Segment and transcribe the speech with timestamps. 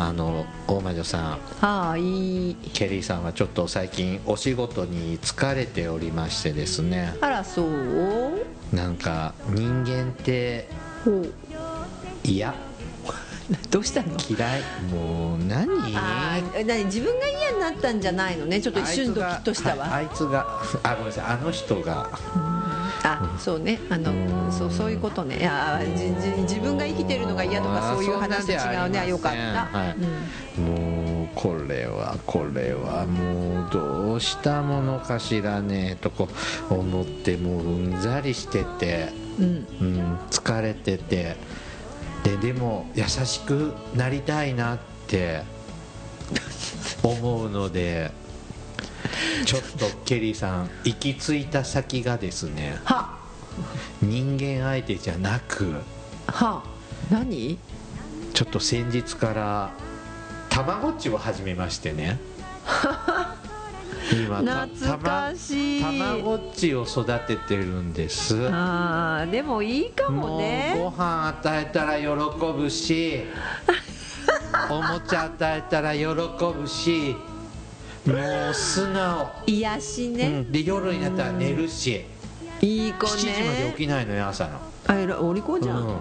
[0.00, 1.38] あの大魔女さん。
[1.60, 7.14] はいケリーさんはちょっと最近お仕事に疲れておりましてですね。
[7.20, 8.38] あらそう？
[8.72, 10.68] なんか人間って
[11.04, 11.32] ほう
[12.22, 12.54] 嫌。
[13.70, 14.08] どうしたの？
[14.28, 14.62] 嫌い。
[14.92, 15.66] もう何？
[15.96, 16.84] あー何？
[16.84, 18.60] 自分が嫌になったんじゃないのね？
[18.60, 19.92] ちょっと一瞬ドキッとしたわ。
[19.92, 20.46] あいつが
[20.84, 21.24] あごめんなさい。
[21.24, 22.08] あの人が
[23.04, 23.78] あそうね。
[23.90, 24.52] あのうん。
[24.52, 25.38] そうそういうことね。
[25.38, 25.80] いや
[26.42, 28.98] 自分が生きてるのが嫌とかそういう話と違うね。
[28.98, 29.96] あよかった、はい。
[30.58, 30.64] うん。
[30.64, 36.28] もうこれはこれはもうどうしたものかしらねとこ
[36.70, 39.66] う思ってもううんざりしてて、うん。
[39.80, 41.36] うん、疲れてて
[42.24, 45.42] ででも優しくなりたいなって
[47.02, 48.10] 思うので
[49.44, 53.16] ちょっとケリーさん行き着いた先がですねは。
[54.00, 55.82] 人間相手じゃなく
[56.26, 56.62] は。
[57.10, 57.58] 何？
[58.34, 59.70] ちょっと先日から
[60.48, 62.18] たまごっちを始めましてね。
[64.12, 65.82] 今た懐かしい。
[65.82, 68.48] たまごっちを育ててるんです。
[68.50, 73.24] あーでもいいかももうねご飯与えたら喜ぶし
[74.70, 77.16] おもちゃ与えたら喜ぶし
[78.12, 82.04] もう素直、癒しうね、ん、で夜になったら寝るし。
[82.60, 86.00] いい子7時まで起ねきないのよ朝の、あえらお利口じゃん。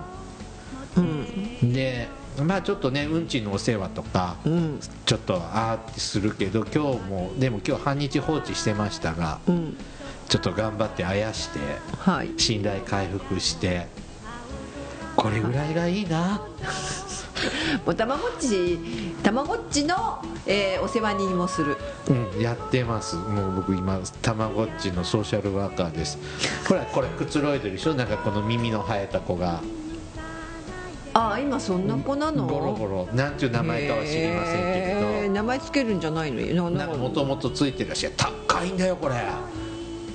[0.97, 1.73] うん。
[1.73, 2.07] で
[2.43, 4.79] まあちょっとねうんちのお世話とかうん。
[5.05, 9.77] ちょっとあーってするけど今日もでも今日半日放置してましたがうん。
[10.29, 11.59] ちょっと頑張ってあやして
[11.99, 12.31] はい。
[12.37, 13.87] 信頼回復して
[15.15, 16.41] これぐらいがいいな
[17.85, 18.77] もうたまごっち
[19.23, 19.95] たまごっちの、
[20.45, 21.75] えーお世話人もする。
[22.09, 23.15] うんやってます。
[23.15, 26.17] もう僕今たまごっちのソーシャルワーカーです。
[26.67, 27.93] ほらこれくつろいでるでしょ？
[27.93, 29.61] なんかこの耳の生えた子が。
[31.13, 32.45] ああ今そんな子なの？
[32.47, 33.07] ゴロゴロ。
[33.13, 36.69] なんていう名前かは知りませんけへーれ名前つけるんじゃないの？
[36.69, 38.09] なんかもともとついてるらしい。
[38.15, 39.15] 高いんだよこれ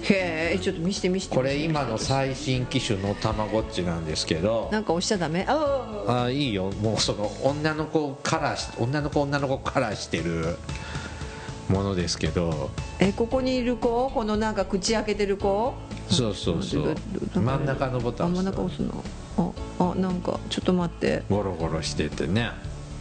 [0.02, 1.34] へえちょっと見して見して。
[1.34, 4.68] これ今の最新機種のたまごっちなんですけど。
[4.72, 5.44] なんか押しちゃダメ？
[5.48, 6.72] あああいいよ。
[6.82, 10.56] もうその女の子カラーし女の子女の子カラーしてる
[11.68, 12.70] ものですけど。
[12.98, 14.10] えここにいる子？
[14.12, 15.74] このなんか口開けてる子？
[16.08, 16.96] そうそうそう。
[17.34, 19.04] 真ん中のボタンあ真ん中押すの
[19.38, 22.50] ああなんかちょっと待ってゴロゴロしててね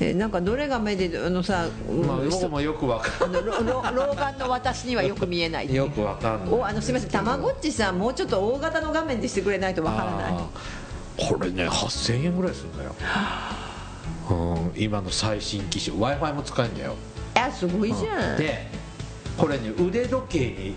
[0.00, 1.66] えなんかどれが目であのさ、
[2.06, 10.32] まあうん僕もよくわかあのろろ老眼の私にはよく見えないんよくわかんないおあのすみませんたまごっちさんもうちょっと大型の画面でしてくれないとわからない
[11.16, 12.94] これね8000円ぐらいするんだよ
[14.30, 16.94] うん今の最新機種 w i f i も使えるんだよ
[17.34, 18.66] えすごいじゃん、で
[19.36, 20.74] これね腕時計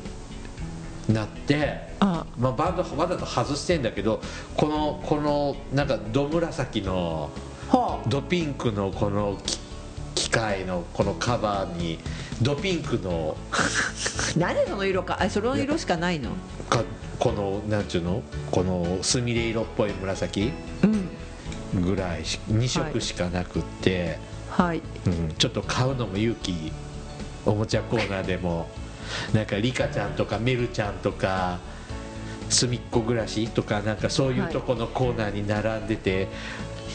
[1.07, 4.21] になってあまあ、バンドわざと外してんだけど
[4.55, 7.50] このこのなんかど紫のは
[8.07, 9.59] ドピンクのこのき
[10.13, 11.99] 機械のこのカバーに
[12.41, 13.57] ドピンクのあ
[14.37, 15.21] 何でその色か？
[15.21, 16.31] あその色しかないの？
[16.69, 16.83] か
[17.19, 18.21] このなんちゅうの？
[18.51, 20.51] このすみれ色っぽい紫
[20.83, 20.87] う
[21.77, 21.81] ん。
[21.81, 24.81] ぐらいし2色しかなくって、はい。
[25.07, 26.71] うん、ちょっと買うのも勇気
[27.45, 28.69] おもちゃコーナーでも
[29.33, 31.59] なんかリカちゃんとかメルちゃんとか
[32.49, 36.27] すみっこ暮らしとかなんかそういうとこのコーナーに並んでて、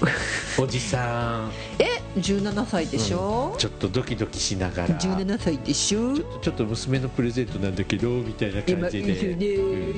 [0.59, 1.51] おじさん。
[1.79, 4.95] え17歳でしょ、ちょっとドキドキしながら。
[4.95, 6.17] ちょっ17歳でしょ？
[6.17, 9.37] とちょっと娘のプレゼントなんだけどみたいな感じで、や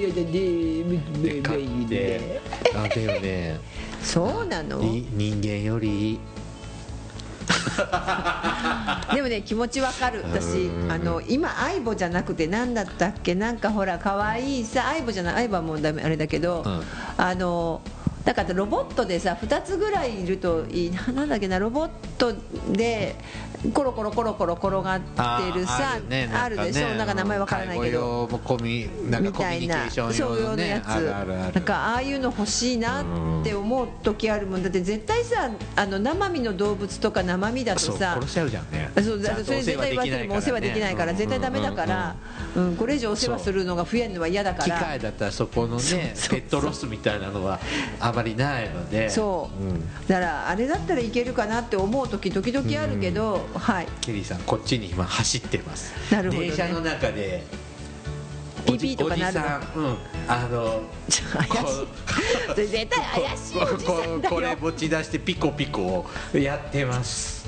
[0.09, 1.23] だね。
[1.23, 2.41] で買って。
[2.75, 3.59] あだよね。
[4.03, 4.83] そうなの？
[4.83, 6.19] い人間より。
[9.15, 10.23] でもね気持ちわかる。
[10.25, 10.93] 私うん。
[10.93, 13.35] あの今相棒じゃなくて何だったっけ？
[13.35, 16.83] なんかほら可愛いさ相棒じゃない相棒はもうダメあれだけど、うん。
[17.17, 17.81] あの
[18.29, 22.35] だからロボットでさ2つぐらいいるといいななんだっけなロボット
[22.71, 23.17] で
[23.73, 25.01] コロコロコロコロ転がっ
[25.53, 26.73] てるさある,、ねなんかね。
[26.73, 26.89] でしょ？
[26.95, 28.29] なんか名前わからないけど。
[28.29, 30.89] コミみコミュニケたいなーションそういうよ用のやつ。
[30.89, 31.53] あるあるある。
[31.55, 34.63] なんかああいうの欲しいなって思う時あるもん。
[34.63, 38.91] だって絶対さあの生身の動物とか生身だとさ殺しちゃうじゃんね。
[39.03, 42.17] そうだそれ絶対言わせるもんお世話できないから絶対ダメだから、
[42.57, 47.59] うん、これ以上お世話するのが増えるのは嫌だか機ら械だったらそこのねペットロスみたいなのは
[48.01, 49.11] あまりないので。
[49.11, 49.81] そう、ん。
[50.07, 53.87] だからあれだったらいけるかなって思う時時々あるけど、はい。
[54.01, 55.93] ケリーさんこっちに今走ってます。
[56.13, 56.49] なるほどね。
[56.49, 57.45] 電車の中で
[58.67, 59.41] ピーピーとかなるの？
[59.41, 59.97] おじさんうん
[60.29, 62.69] あのちょ怪しい。
[62.69, 67.39] 絶対怪しいおじさんだここれよ持ち出してピコピコやってます。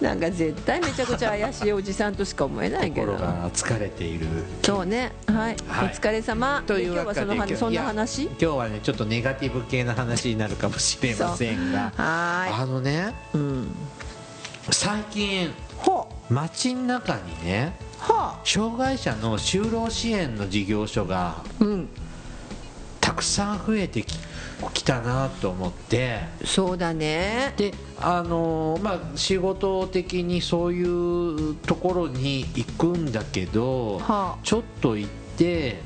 [0.00, 3.12] なんか絶対めちゃくちゃ怪しいおじさんとしか思えないけど。
[3.12, 4.26] 心が疲れている。
[4.62, 5.86] そうねはい、はい。
[5.86, 6.62] お疲れ様。
[6.66, 8.24] という今日はその話そんな話？
[8.24, 11.92] 今日はねちょっとネガティブ系な話になるかもしれませんが。
[11.96, 13.68] はあのねうん
[14.70, 17.76] 最近ほ街の中にね
[18.44, 21.88] 障害者の就労支援の事業所があうん。
[23.00, 24.18] たくさん増えてき
[24.72, 26.20] きたなと思って。
[26.44, 27.52] そうだね。
[27.56, 35.76] であのまあ仕事的にそういうところに行くんだけど、はあちょっと行って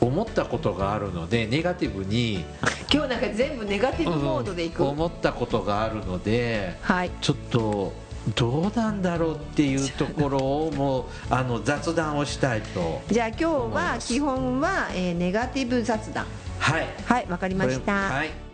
[0.00, 2.44] 思ったことがあるのでネガティブに、
[2.92, 7.10] 今日なんか全部ネガティブモードでいく、思ったことがあるのではい。
[7.20, 7.92] ちょっと
[8.34, 13.02] どうなんだろうっていうところをもう あの雑談をしたいと。
[13.10, 16.26] じゃあ今日は基本は、えーネガティブ雑談。
[16.58, 16.86] はい。
[17.04, 18.49] はいわかりました、はい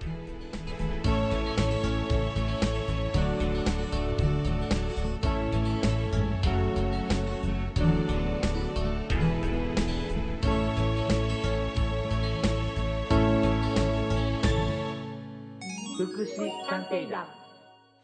[16.27, 17.25] 祉探偵団。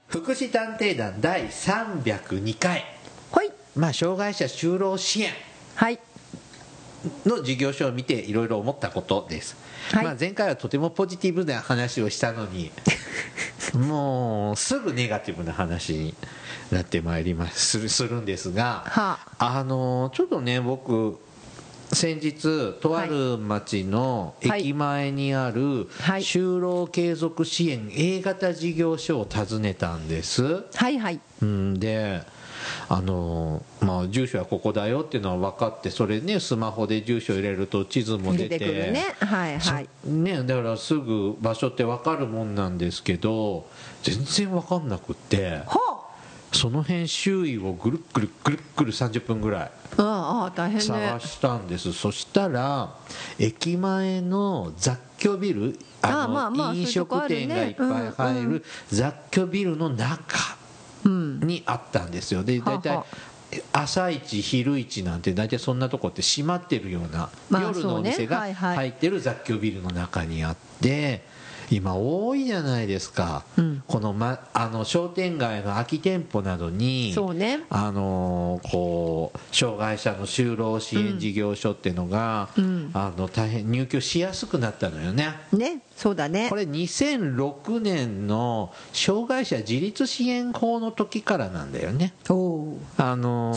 [0.09, 2.85] 福祉探偵団第302回。
[3.33, 3.53] はい。
[3.77, 5.33] まあ障害者就労支援。
[5.75, 5.99] はい。
[7.27, 9.57] の事業所を見ていろいろ思ったことです、
[9.93, 10.05] はい。
[10.05, 12.71] まあ、前回はとてもポジティブな話をしたのに
[13.75, 16.15] もうすぐネガティブな話に
[16.71, 17.67] なってまいります。
[17.67, 19.65] するするんですが、はあ。
[19.65, 21.19] のちょっとね僕
[21.93, 26.23] 先日とある町のはい駅前にあるはい。
[26.23, 31.21] 就労継続支援 A 型事業所を訪ねたんです、はいはい。
[31.43, 32.23] うんで
[32.89, 38.59] あのまあ住所はここだよっていうのは分かってそれねスマホで住所入れると地図も出て。
[38.59, 39.05] ね。
[39.19, 39.89] はいはい。
[40.05, 43.67] そねだからすぐ場所って分かるもんなんですけど
[44.03, 45.59] 全然分かんなくって。
[45.67, 46.02] ほ
[46.53, 50.81] その辺周囲をぐるっぐるぐるっぐる30分ぐらいうああ大変ね。
[50.81, 52.95] 探したんです、そしたら
[53.39, 60.57] 駅前の雑居ビルあまあまあ飲食店がいっぱい入る雑居ビルの中
[61.05, 61.41] うん。
[61.41, 62.45] にあったんですよ。
[62.45, 63.07] ではあ大体は
[63.73, 71.23] 朝一昼一なんて大体そんなとこって閉まってるような、まあ夜のお店が入ってる雑居ビルの中にあって
[71.73, 73.83] 今多いじゃないですか、うん。
[73.87, 77.65] この,、ま、あの商店街の空き店舗などにそうね。
[77.71, 82.91] あのーこう障害者の就労支援事業所っていうのが、うん。
[82.93, 85.35] あの大変入居しやすくなったのよね。
[85.53, 86.49] ねそうだね。
[86.49, 92.13] これ2006年の障害者自立支援法の時からなんだよね。
[92.29, 93.55] おおあの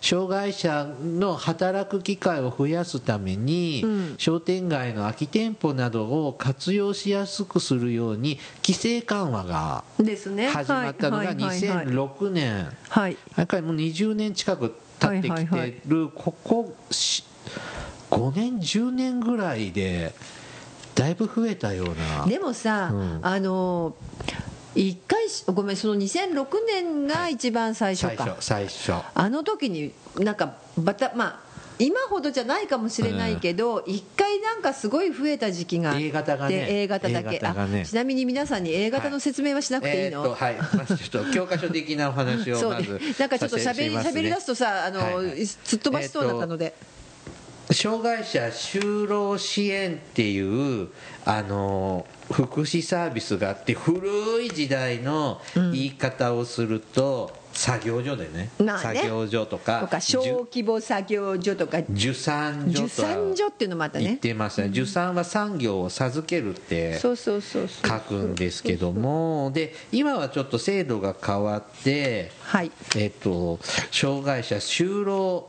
[0.00, 4.14] 障害者の働く機会を増やすために、うん。
[4.18, 10.48] 商店街の空き店舗などを活用しやすくするように規制緩和がですね。
[10.48, 11.86] 始まったのがはいはいはいはい。
[11.86, 12.68] 2006年。
[12.88, 13.16] はい。
[13.36, 15.72] あれからもう20年近く経ってきはいはいはい。
[15.72, 17.24] てるここし
[18.10, 20.14] 5年10年ぐらいで
[20.94, 21.88] だいぶ増えたよう
[22.20, 22.26] な。
[22.26, 23.18] でもさ、うん。
[23.22, 23.94] あの
[24.74, 28.92] 一回しごめんその2006年が一番最初最か、初最初。
[29.14, 31.45] あの時になんかバタまあ
[31.78, 36.66] 今ほどじゃないかもしれないけど、一回なんかすごい増えた時期があって A 型がね。
[36.68, 37.36] A 型だけ。
[37.36, 37.80] A 型がね。
[37.82, 40.56] あちなみに皆さんに A 型の説明はしなくていいの、えーっとはい。
[40.56, 42.76] まずちょっと教科書的なお話をそうね。
[42.88, 45.46] まずなんかちょっとしゃべり,、しゃべり出すとさあの、はいはい。
[45.46, 46.74] すっ飛ばしそうだったので、
[47.70, 50.88] 障害者就労支援っていう
[51.24, 59.00] あの福祉サービスがあって古い時代の言い方をすると、作業所でね,、まあね。
[59.00, 61.78] 作業所とかとか小規模作業所とか。
[61.90, 67.88] 受産所受とは産所っていうのもあった言っねてましたね、受産は産業を授けるってそうそうそうそう。
[67.88, 72.70] 書くんですけどもで今はちょっと制度が変わってはい。
[72.96, 73.58] えっと、
[73.90, 75.48] 障害者就労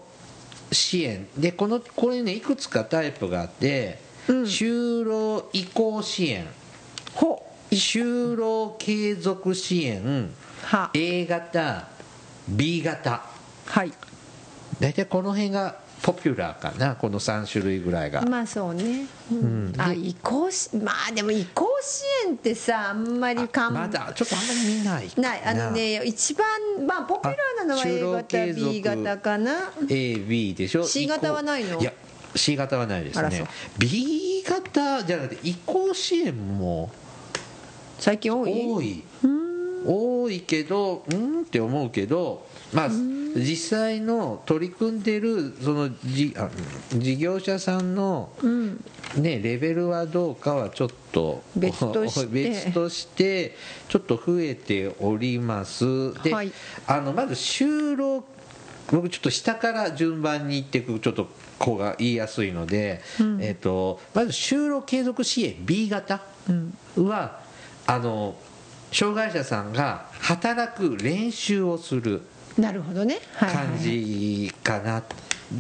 [0.71, 1.27] 支援。
[1.37, 4.43] でこのこれねいくつかタイプがあって、うん。
[4.43, 6.47] 就労移行支援。
[7.13, 10.29] ほ就労継続支援。
[10.63, 10.91] は。
[10.93, 11.97] A 型
[12.48, 13.24] B 型。
[13.66, 13.92] はい。
[14.80, 19.74] 大体この辺がポピュラーかなこの3種類ぐらいが、まあそうね、うん。
[19.77, 25.36] あ移行しまあでも移行支援ってさあんまりかんまだちょっとあんまり見ないな。
[25.36, 25.44] い。
[25.44, 26.46] あのね一番
[26.86, 29.72] まあポピュラーなのはあ A 型 B 型かな。
[29.88, 31.80] AB でしょ？C 型はないの？
[31.80, 31.92] いや
[32.36, 33.48] C 型はないですね。
[33.80, 36.92] B 型じゃなくて移行支援も
[37.98, 38.51] 最近多い？
[38.51, 39.04] 多い
[39.86, 42.89] 多いけどうんって思うけどまあ
[43.36, 46.50] 実際の取り組んでるそのじあ
[46.93, 48.84] 事業者さんのうん。
[49.15, 52.27] ねレベルはどうかはちょっと別として。
[52.27, 53.55] 別として
[53.88, 56.13] ちょっと増えております。
[56.24, 56.51] で、はい。
[56.86, 58.24] あのまず就労
[58.91, 61.27] 僕ちょっと下から順番にいっていくちょっと
[61.60, 63.01] 子が言いやすいので、
[63.39, 66.22] えっとまず就労継続支援 B 型
[66.98, 67.39] は、
[67.86, 68.36] あの
[68.91, 72.22] 障害者さんが働く練習をする
[72.58, 73.20] なるほどね。
[73.36, 73.67] はいはいはい。
[73.67, 75.03] 感じかな、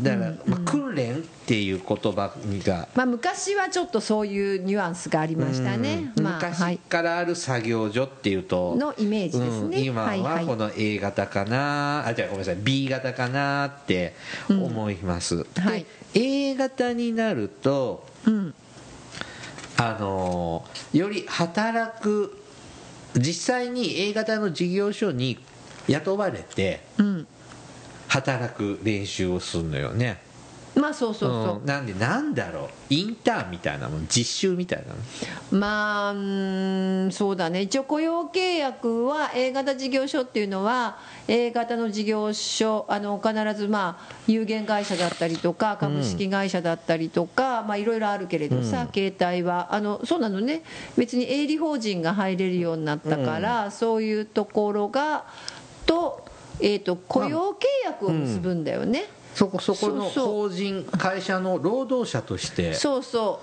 [0.01, 2.33] だから、まあ、訓練っていう言葉
[2.65, 2.87] が。
[2.95, 6.11] まあ昔はちょっとそういうニュアンスがありましたね。
[6.15, 9.77] 昔いからある作業所っていうと、のイメージですね。
[9.77, 12.57] うん今はこの A 型かな、あじゃあごめんなさい。
[12.59, 14.15] B 型かなって
[14.49, 15.85] 思います、はい。
[16.13, 18.53] で A 型になるとうん。
[19.79, 22.35] あのより働く
[23.19, 25.37] 実際に A 型の事業所に
[25.87, 27.27] 雇われてうん。
[28.07, 30.17] 働く練習をするのよね
[30.77, 31.57] まあそうそうそう。
[31.59, 31.65] うん。
[31.65, 32.69] なんでなんだろう。
[32.89, 35.59] インターンみたいなもん実習みたいなの？
[35.59, 37.61] まあうそうだね。
[37.61, 49.75] 一応雇用契約は A 型事業所っていうのは A 型の事業所あの必ずまあ有限会社だったりとか株式会社だったりとか、まあいろいろあるけれどさ、携帯は。
[49.75, 50.63] あのそうなのね。
[50.97, 55.25] 別に営利法人が入れるようになったから、そういうところが
[55.85, 56.25] と,、
[56.59, 59.05] えー、と雇用契約を結ぶんだよね。
[59.37, 62.73] そこそこの法人会社の労働者として。
[62.73, 63.39] そうそ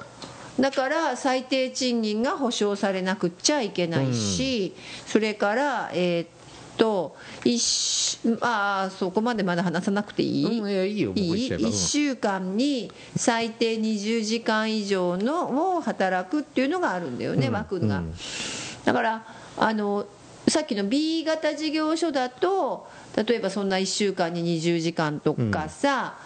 [0.59, 0.61] う。
[0.61, 4.75] だから最低賃金が保障されなくっちゃいけないし、
[5.07, 6.29] それからえーっ
[6.77, 11.11] と一週ああそこまでまだ話さなくていい、うんいやいいよ。
[11.11, 11.47] もういい？
[11.47, 11.71] 一緒やから。
[11.71, 18.15] 1週間に最低20時間以上のを働くっていうのがあるんだよね、枠が、うん。
[18.85, 19.25] だから
[19.57, 20.07] あの
[20.49, 26.19] さっきの B 型事業所だと例えばそんな1週間に20時間とかさ、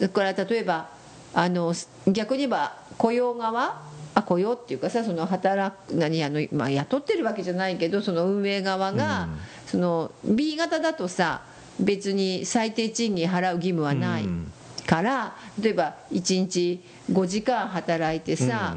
[0.00, 0.88] だから例えば
[1.34, 1.74] あの
[2.06, 3.82] 逆に言えば雇用側
[4.14, 9.28] あ雇用っていうかさその働く何あの、まあ、雇ってるわけじゃないけどその運営側が、
[9.66, 11.42] その B 型だとさ
[11.80, 14.52] 別に最低賃金払う義務はないうん。
[14.86, 18.76] から、例えば1日5時間働いてさ、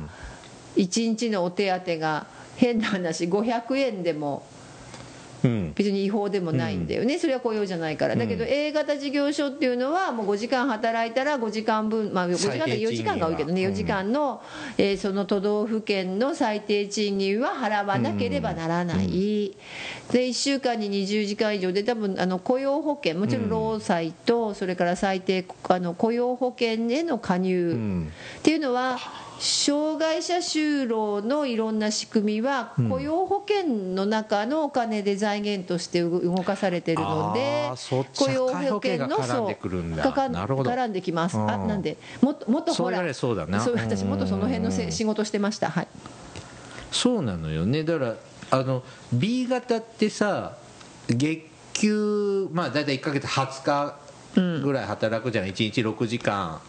[0.75, 2.25] 1日のお手当が
[2.57, 4.58] 変な話500円でもうん
[5.75, 8.15] 別に違法でもないんだよね、それは雇用じゃないから。
[8.15, 13.67] だけど A 型事業所っていうのはもう5時間働いたら5時間分まあ5時間で4時間が多いけどね。
[13.67, 14.41] 4時間の、
[14.77, 19.55] えーその都道府県の最低賃金は払わなければならない、
[20.11, 23.49] で1週間に20時間以上で多分あの雇用保険もちろん。
[23.49, 28.11] 労災とそれから最低あの雇用保険への加入、うん。
[28.39, 28.97] っていうのは
[29.39, 37.71] 障害者就労のいろんな仕組みは雇用保険の中のお金で財源として動動かされてるので
[38.17, 40.03] 雇用保険の絡んでくるんだ。
[40.03, 40.69] かかなるほど。
[40.69, 41.37] 絡んできます。
[41.37, 41.49] うん。
[41.49, 45.69] あなんでもっともっとほらそう私もっとその辺のせ仕事してました。
[45.69, 45.87] はい。
[46.91, 47.83] そうなのよね。
[47.83, 48.15] だから
[48.51, 50.57] あの B 型ってさ
[51.07, 56.61] 月給まあ大体1か月20日ぐらい働くじゃない、1日6時間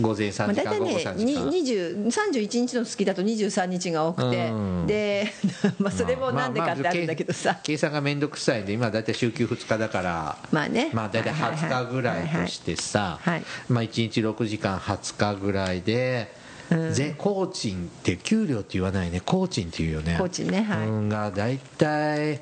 [0.00, 4.54] 午前3まあ、時間、午後大体ね3時間、に20 31日の月だと23日が多くて、う
[4.84, 4.86] ん。
[4.86, 5.32] で、
[5.78, 10.90] まあ、それもなんでかってあるんだけどさ、計算が面倒くさいんで今大体週休2日だからまあね。
[10.92, 11.82] まあ大体はいはいはい。
[11.82, 16.32] 20日ぐらいとしてさはいはいまあ1日6時間20日ぐらいで
[16.70, 16.92] うん。
[16.92, 19.20] ぜ工賃って給料って言わないね。
[19.20, 20.16] 工賃っていうよね。
[20.18, 20.86] 工賃ねはい。
[20.86, 22.40] うんが大体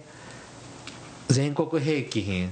[1.29, 2.51] 全国平均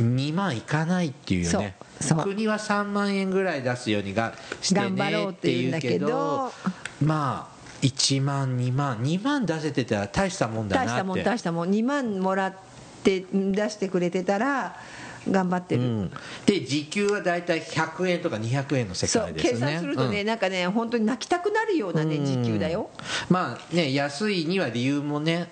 [0.00, 1.76] 2万いかないっていうよね
[2.22, 6.52] 国は3万円ぐらい出すようにがして頑張ろうねっってて言うんだけどど
[7.02, 8.98] まあ1万2万。
[9.02, 10.88] 2万出せてたら大したもんだなって。
[10.88, 11.70] 大したもん大したもん。
[11.70, 12.54] 2万もらっ
[13.02, 14.76] て出してくれてたら
[15.28, 16.12] 頑張ってる、うん、
[16.46, 19.50] で時給は大体100円とか200円の世界ですね。
[19.52, 20.26] 計算するとね、うん。
[20.26, 22.90] なんかね本当に泣きたくなるようなね時給だよ、
[23.28, 25.48] まあね安いには理由もね、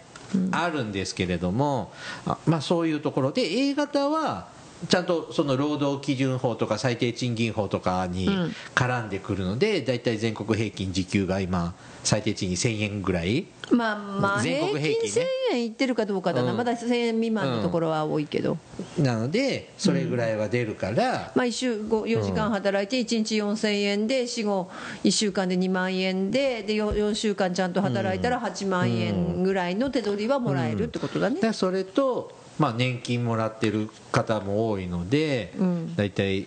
[0.53, 1.93] あるんですけれども
[2.27, 4.49] あまあそういうところで A 型は
[4.89, 8.55] ちゃんとその労働基準法とか最低賃金法とかにうん。
[8.75, 13.47] 絡んでくるので大体全国平均時給が今最低賃金1000円ぐらい。
[13.71, 16.57] まあまあ全平均国平均ね1000円いってるかどうかだな、うん。
[16.57, 18.57] まだ1000円未満のところは多いけど、
[19.01, 24.71] なのでそれぐらいは出るから、まあ、1週4時間働いて1日4000円で死後
[25.05, 31.41] 1週間で2万円でで 4, 4週間ちゃんと働いたら8万円ぐらいの手取りはもらえるってことだね。
[31.41, 35.97] だそれと、まあ、年金もらってる方も多いので、うん。
[35.97, 36.47] 大体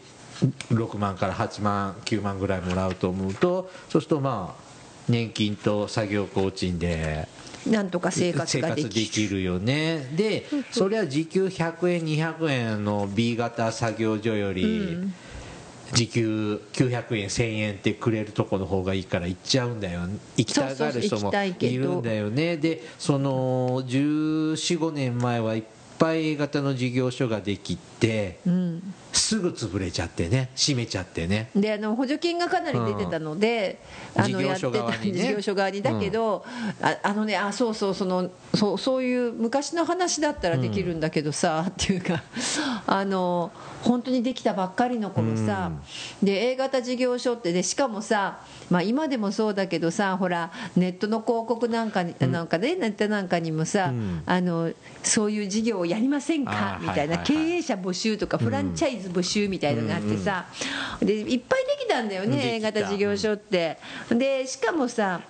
[0.71, 4.63] 6万から8万9万ぐらいもらうと思うとそうするとまあ
[5.07, 7.27] 年金と作業工賃で
[7.67, 10.09] なんとか生活ができるよね。
[10.15, 14.97] でそれは時給100円200円の B 型作業所より
[15.93, 20.01] 時給900円1000円ってくれるとこの方がいいから行っちゃうんだよ。
[20.37, 22.57] 行きたがる人もいるんだよね。
[22.57, 25.63] でその1415年前はいっ
[25.99, 31.49] ぱい A 型の事業所ができてうん、すぐ潰れちゃってね閉めちゃってね。
[31.55, 33.79] であの補助金がかなり出てたので、
[34.15, 34.21] うん。
[34.23, 35.81] あのやってた事業所側に。
[35.81, 36.43] だけど、
[36.81, 42.23] ああのねあそうそうそのそうそういう昔の話だったらできるんだけどさ、っていうか
[42.87, 43.51] あの
[43.83, 45.71] 本当にできたばっかりの頃さ、
[46.21, 48.39] で A 型事業所ってでしかもさ、
[48.69, 54.23] まあ、今でもそうだけどさほらネットの広告なんかに、なんかねネットなんかにもさ、うん。
[54.25, 54.71] あの
[55.03, 56.79] そういう事業をやりませんか？
[56.81, 57.25] みたいな、はいはいはい。
[57.25, 60.45] 経営者募集とかフランチャイズ募集みたいなのがあってさ、
[61.01, 63.77] でいっぱいできたんだよね A 型事業所って。
[64.09, 65.21] でしかもさ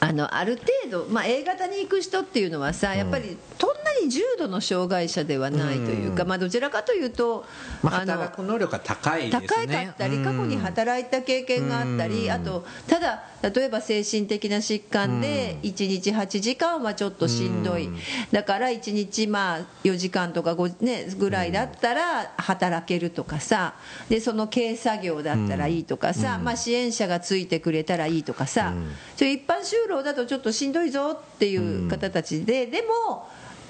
[0.00, 7.44] あのある程度、まあ、A 型に行く人っていうのはさやっぱりそんなに重度の障害者ではないというか、まあ、どちらかというと、
[7.82, 9.46] まあ、働く能力が高いですね。
[9.46, 12.32] 高かったり過去に働いた経験があったり、うん。
[12.32, 17.98] あとただ例えば精神的な疾患で1日8時間はちょっとしんどい、うん。
[18.32, 23.74] だから1日まあ4時間とか5、ね、ぐらいだったら働けるとかさ
[24.08, 28.72] でその軽作業だったらいいとかさ、まあ、支援者がついてくれたらいいとかさ、
[29.16, 33.28] そういう一般就労だとちょっとしんどいぞっていう方たちで、でも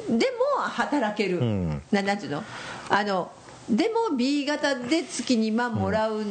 [0.08, 1.82] でも働ける、ん。
[1.90, 2.42] ななんていうの？
[2.88, 3.30] あの
[3.68, 6.24] でも B 型で月2万もらう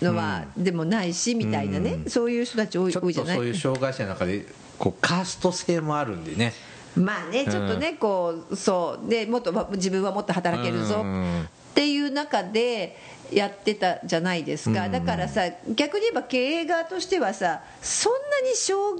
[0.00, 2.10] のは、でもないしみたいなね、うん。
[2.10, 3.12] そういう人たち多いじゃない？
[3.12, 4.46] とそういう障害者の中で
[4.78, 6.52] こうカースト制もあるんでね。
[6.94, 9.08] まあねちょっとね、こうそう。
[9.08, 11.42] でもっとま自分はもっと働けるぞうん。
[11.42, 12.98] っていう中で
[13.32, 14.92] やってたじゃないですか、うん。
[14.92, 15.42] だからさ
[15.74, 18.96] 逆に言えば経営側としてはさそんなに小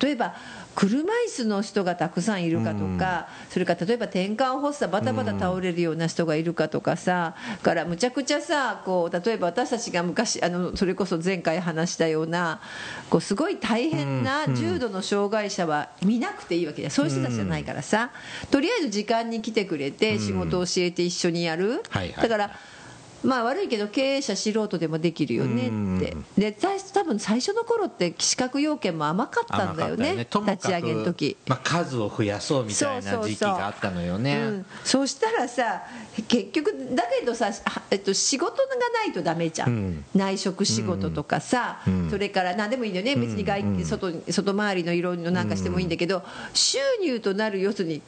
[0.00, 0.34] 例えば
[0.74, 12.60] 車椅子の人がたくさんいるかとか、それから例えば転換発作バタバタ倒れるような人がいるかとかさからむちゃくちゃさこう例えば私たちが昔あのそれこそ前回話したような
[13.10, 16.90] こうすごい大変な重度の障害者は見なくていいわけじゃん。
[16.90, 18.10] そういう人たちじゃないからさ。
[18.50, 21.82] とりあえず時間に来てくれて仕事を教えて一緒にやる、
[22.16, 22.50] だから
[23.24, 26.16] まあ悪いけど経営者素人でもできるよねって。
[26.36, 30.10] でた多分最初の頃って資格要件も甘かったんだよね。
[30.10, 31.36] 甘かったともかく立ち上げの時。
[31.46, 34.36] まあ、数を増やそうみたいな時期があったのよね。
[34.36, 35.06] うん、そう。
[35.06, 35.82] したらさ
[36.28, 38.62] 結局だけどさ、はえっと、仕事が
[39.04, 40.04] ないとダメじゃん、うん。
[40.14, 42.10] 内職仕事とかさ、うん。
[42.10, 43.84] それから何でもいいんだよね別に外、うん。
[43.84, 46.22] 外外回りの色々なんかしてもいいんだけど、
[46.54, 48.02] 収入となる要するに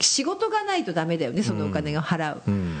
[0.00, 2.78] 仕事がないとダメだよねそのお金が払う、うん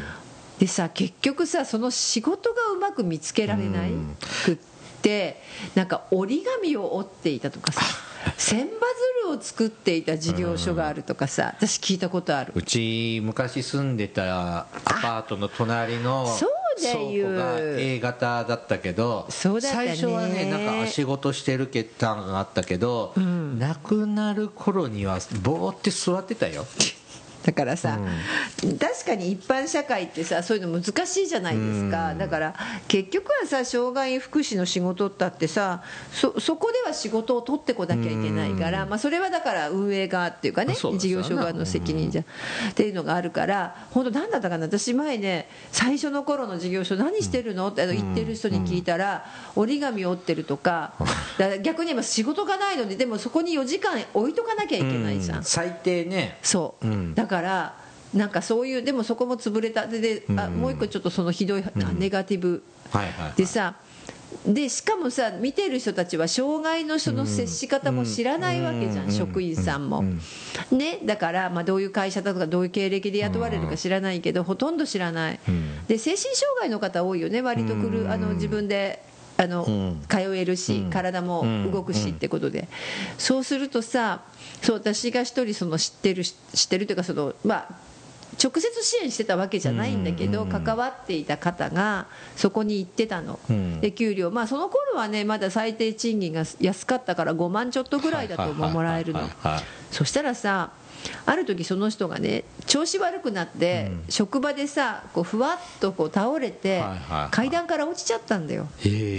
[0.62, 4.16] でさ結局さその仕事がうまく見つけられないうん。
[4.44, 4.56] くっ
[5.02, 5.42] て
[5.74, 7.80] なんか折り紙を折っていたとかさ
[8.38, 8.66] 千羽
[9.24, 12.52] 鶴を作っていた事業所があるとかさ私聞いたことある。
[12.54, 16.28] うち昔住んでたアパートの隣の
[16.78, 23.58] 倉庫が A 型だったけど最初はねなんか仕事してる決断があったけど、ん。
[23.58, 26.64] 亡くなる頃にはぼーって座ってたよ
[27.44, 27.98] だからさ、
[28.78, 32.54] 確かに一般社会ってさそういうの難しいじゃないですか、だから
[32.88, 42.24] 結局はさ障害福祉の仕事だってさそそこでは仕事を取ってこなきゃいけないから、まあ、それはだから運営側っていうかね事業所側の責任じゃ、っ
[42.74, 44.66] ていうのがあるから本当何だったかな。
[44.66, 47.68] 私前ね最初の頃の事業所何してるの？
[47.68, 49.26] って言ってる人に聞いたら、
[49.56, 50.94] 折り紙折ってるとか
[51.38, 55.38] だから逆に言えば仕事がないのにでもそこに4時間置いとかなきゃいけないじゃん。
[55.38, 55.44] うん。
[55.44, 56.38] 最低ね。
[56.42, 57.14] そう、うん。
[57.14, 57.74] だから
[58.12, 59.86] なんかそういうでもそこも潰れた。
[59.86, 61.64] でであもう一個ちょっとそのひどい、
[61.98, 62.62] ネガティブ。
[63.36, 63.74] でさ
[64.46, 70.04] でしかもさ見てる人たちは障害の人の接し方も知らないわけじゃん、職員さんも、
[70.70, 75.86] ね、だから、まあ、どういう会社だとかどういう経歴で雇われるか知らないけど、ほとんど知らない、ん。
[75.86, 79.02] で精神障害の方多いよね割と来る、あの自分で
[79.42, 80.00] あの、ん。
[80.08, 82.68] 通えるし、体も動くしってことで、
[83.18, 84.22] そうするとさ
[84.62, 87.68] そう私が一人その知ってる知ってるというかそのまあ
[88.40, 93.80] 直接支援してたわけじゃないんだけど、関わっていた方がそこに行ってたの、うん。
[93.80, 99.28] で給料、まあ、その頃はねまだ最低賃金が安かったから5万ちょっとぐらいだと思うもらえるの
[99.90, 100.70] そしたらさ
[101.26, 104.04] ある時その人がね調子悪くなって、うん。
[104.08, 106.82] 職場でさこうふわっとこう倒れて、
[107.30, 108.68] 階段から落ちちゃったんだよ、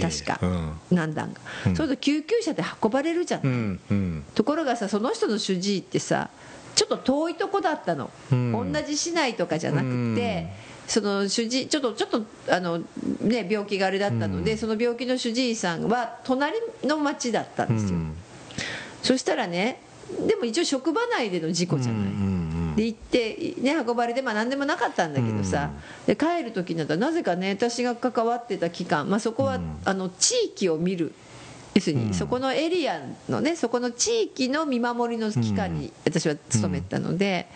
[0.00, 0.72] 確か、うん。
[0.90, 1.76] 何段か、うん。
[1.76, 3.80] そうすると救急車で運ばれるじゃん。
[4.34, 6.30] ところがさその人の主治医ってさ
[6.74, 8.72] ちょっと遠いとこだったの、うん。
[8.72, 10.48] 同じ市内とかじゃなくて、
[10.86, 12.82] その主治ちょっとちょっとあの、
[13.20, 14.58] ね、病気があれだったので、うん。
[14.58, 17.98] その病気の主治医さんは隣の町だったんですよ、
[19.02, 19.80] そしたらね
[20.26, 25.70] でも一応職場内での事故じゃない、で行って、ね、運ばれて、まあ、何でもなかったんだけどさ、
[26.06, 29.78] で帰る時になったらなぜかね私が関わってた期間、まあ、そこは、うん。
[29.84, 31.14] あの地域を見る
[31.74, 32.14] 要するに、うん。
[32.14, 37.46] そこのエリアのねそこの地域の見守りの期間に私は勤めてたので、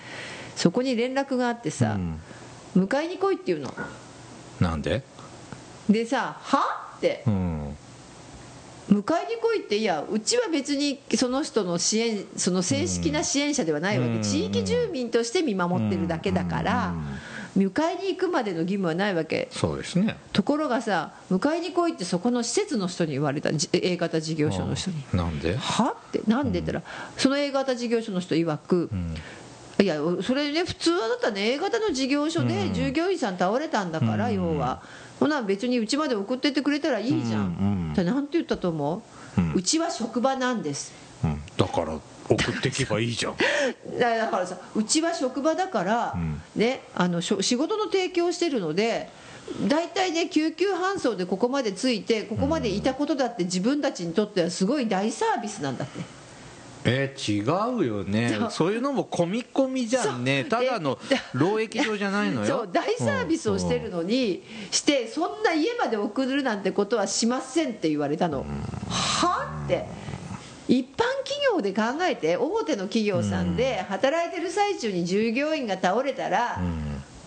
[0.57, 1.97] そこに連絡があってさ、
[2.75, 2.87] うん。
[2.87, 3.73] 迎えに来いっていうの。
[4.61, 5.03] なんで？
[5.89, 7.23] でさ「は?」って。
[7.27, 7.77] うん。
[8.91, 9.03] 迎えに
[9.41, 14.23] 来いっていやうちは別にその人の支援その正式な支援者ではないわけ、うん。
[14.23, 16.95] 地域住民として見守ってるだけだから、
[17.57, 19.49] 迎えに行くまでの義務はないわけ。
[19.51, 20.17] そうですね。
[20.33, 25.03] ところがさ迎えに来いってそこの施設の人に言われたじ A 型事業所の人に。
[25.15, 29.15] なんで「は?」ってなんでって言ったらその A 型事業所の人曰くうん。
[29.81, 34.35] いやそれね普通はだったらね A 型の事業所で従業員さん倒れたんだから、うん。
[34.35, 34.83] 要は。
[35.19, 39.03] ほな別にうちまで送ってってくれたらいいじゃん、うんってなんて言ったと思
[39.37, 40.93] う、ううんちは職場なんです
[41.25, 43.37] うんだから送ってけばいいじゃん。
[43.99, 46.41] だ だからさうちは職場だから、うん。
[46.55, 49.09] ね、あのしょ仕事の提供をしてるので
[49.67, 56.19] 大体ね救急搬送でここまでついてここまでいたことだって自分たちにとってはすごい大サービスなんだって。
[56.85, 57.43] えー違
[57.77, 58.39] うよね。
[58.51, 58.73] そう。
[58.73, 60.45] いうのも込み込みじゃんね。
[60.45, 60.99] ただの
[61.35, 62.47] 労役所じゃないのよ。
[62.47, 68.47] そう大サービスをしてるのに、してそんな家まで送るなんてことはしませんって言われたの、
[68.89, 69.87] はって
[70.69, 76.61] 一般企業で考えて大手の企業さんで働いてる最中に従業員が倒れたら、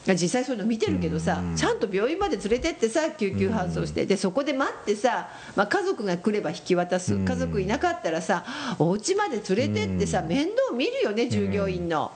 [0.08, 7.18] 実際そういうの見てるけどさ、ちゃんと病院まで連れてってさ救急搬送して、でそこで待ってさ、まあ、家族が来れば引き渡す。
[7.18, 8.46] 家族いなかったらさ
[8.78, 12.12] お家まで連れてってさ面倒見るよね従業員の。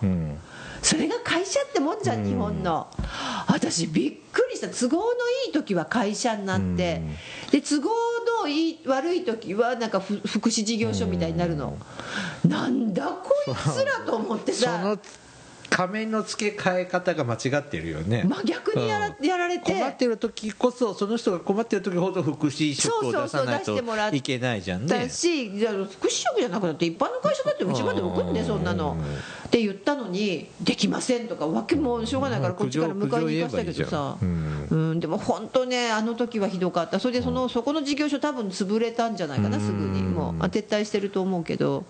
[0.86, 2.88] うんそれが会社ってもんじゃん日本の。
[3.48, 5.04] 私びっくりした都合の
[5.48, 7.02] いい時は会社になって。
[7.52, 7.90] で都合
[8.44, 11.78] のいい悪い時はなんかふ福祉事業所みたいになるの。
[12.48, 14.96] なんだこいつらと思ってさ
[15.76, 18.24] 仮面の付け替え方が間違ってるよね。
[18.24, 19.74] 真逆にやら,、やられて。
[19.74, 23.78] 困ってる時こそその人が困ってる時ほど福祉職を出さないと
[24.14, 28.96] いけないじゃんだねしじゃあ福祉職じゃなくなって一般の会社だってうちまで送んねそんなの。
[29.48, 34.18] って言ったのにできませんとかわけもうしょうがないからこっちから迎えに行かせたけどさ。
[34.22, 35.00] うん。
[35.02, 37.02] でも本当ねあの時はひどかった。
[37.02, 40.04] それでそのそこの事業所多分潰れたんじゃないかなすぐに。
[40.04, 41.84] もうあ撤退してると思うけど。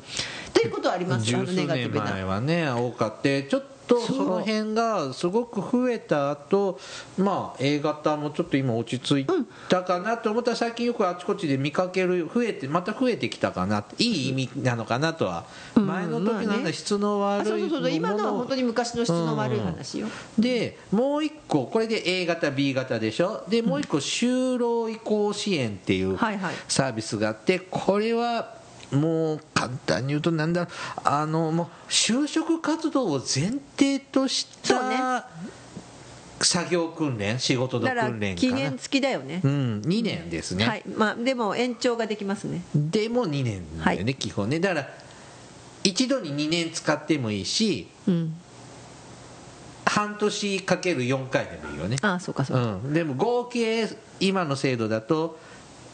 [0.49, 1.35] っていうことはあります。
[1.35, 4.01] あのネガティブな前はね多かってちょっとそう。
[4.01, 6.79] その辺がすごく増えた後
[7.17, 9.27] まあ A 型もちょっと今落ち着い
[9.69, 15.45] たかなと思ったら最近よくあちこちで見かける増えてまた増えてきたかないい意味なのかなとは。
[15.75, 15.87] うん。
[15.87, 17.81] 前の時の質のあそう悪いそう。
[17.81, 20.07] そう今のは本当に昔の質の悪い話よ。
[20.37, 23.43] でもう一個これで A 型 B 型でしょ？
[23.47, 26.17] でもう一個就労移行支援っていう
[26.67, 28.55] サービスがあってこれは
[28.95, 35.27] もう簡単に言うとなんだろうあのもう就職活動を前提とした
[36.41, 39.41] 作業訓練仕事の訓練期限付きだよね。
[39.43, 40.83] うん2年ですね、はい。
[40.95, 42.61] まあでも延長ができますね。
[42.75, 44.15] でも2年だよね、はい。
[44.15, 44.59] 基本ね。
[44.59, 44.89] だから
[45.83, 48.35] 一度に2年使ってもいいしうん。
[49.85, 51.97] 半年かける4回でもいいよね。
[52.01, 52.63] ああそうかそうか。
[52.63, 53.87] うん、でも合計
[54.19, 55.39] 今の制度だと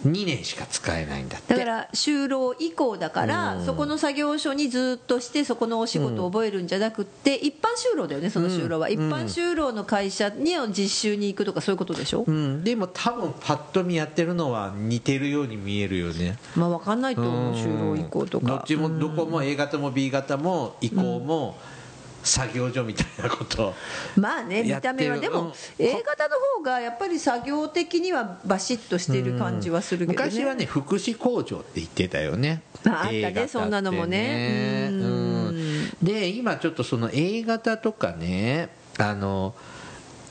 [0.05, 1.53] 2年しか使えないんだって。
[1.53, 3.65] だから就労以降だから、うん。
[3.65, 8.93] そこの作業所にずっとしてそこのお仕事を覚えるんじゃなくって、一般就労だよねその就労は、うん。
[8.93, 16.37] 一般就労の会社に実習に行くとかそういうことでしょ、うん、でも多分パッと見やってるのは似てるように見えるよね。
[16.55, 18.47] まあ分かんないと思う就労以降とか。
[18.47, 21.57] どっちもどこも A 型も B 型も移行も
[22.23, 23.73] 作業所みたいなこと
[24.15, 25.17] まあね見た目は。
[25.17, 25.53] でもうん。
[25.79, 30.25] A 型の方がやっぱり作業的にはバシッとしてる感じはするけどね。
[30.25, 32.61] 昔はね福祉工場って言ってたよね。
[32.85, 34.89] ああったねてそんなのもね。
[34.91, 35.49] ううん。
[35.49, 39.53] んで今ちょっとその A 型とかねあの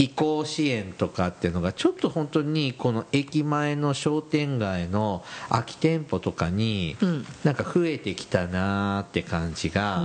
[0.00, 7.26] 移行支援とかっていうのがちょっと本当にこの駅前の商店街の空き店舗とかにうん。
[7.44, 10.02] なんか増えてきたなーって感じが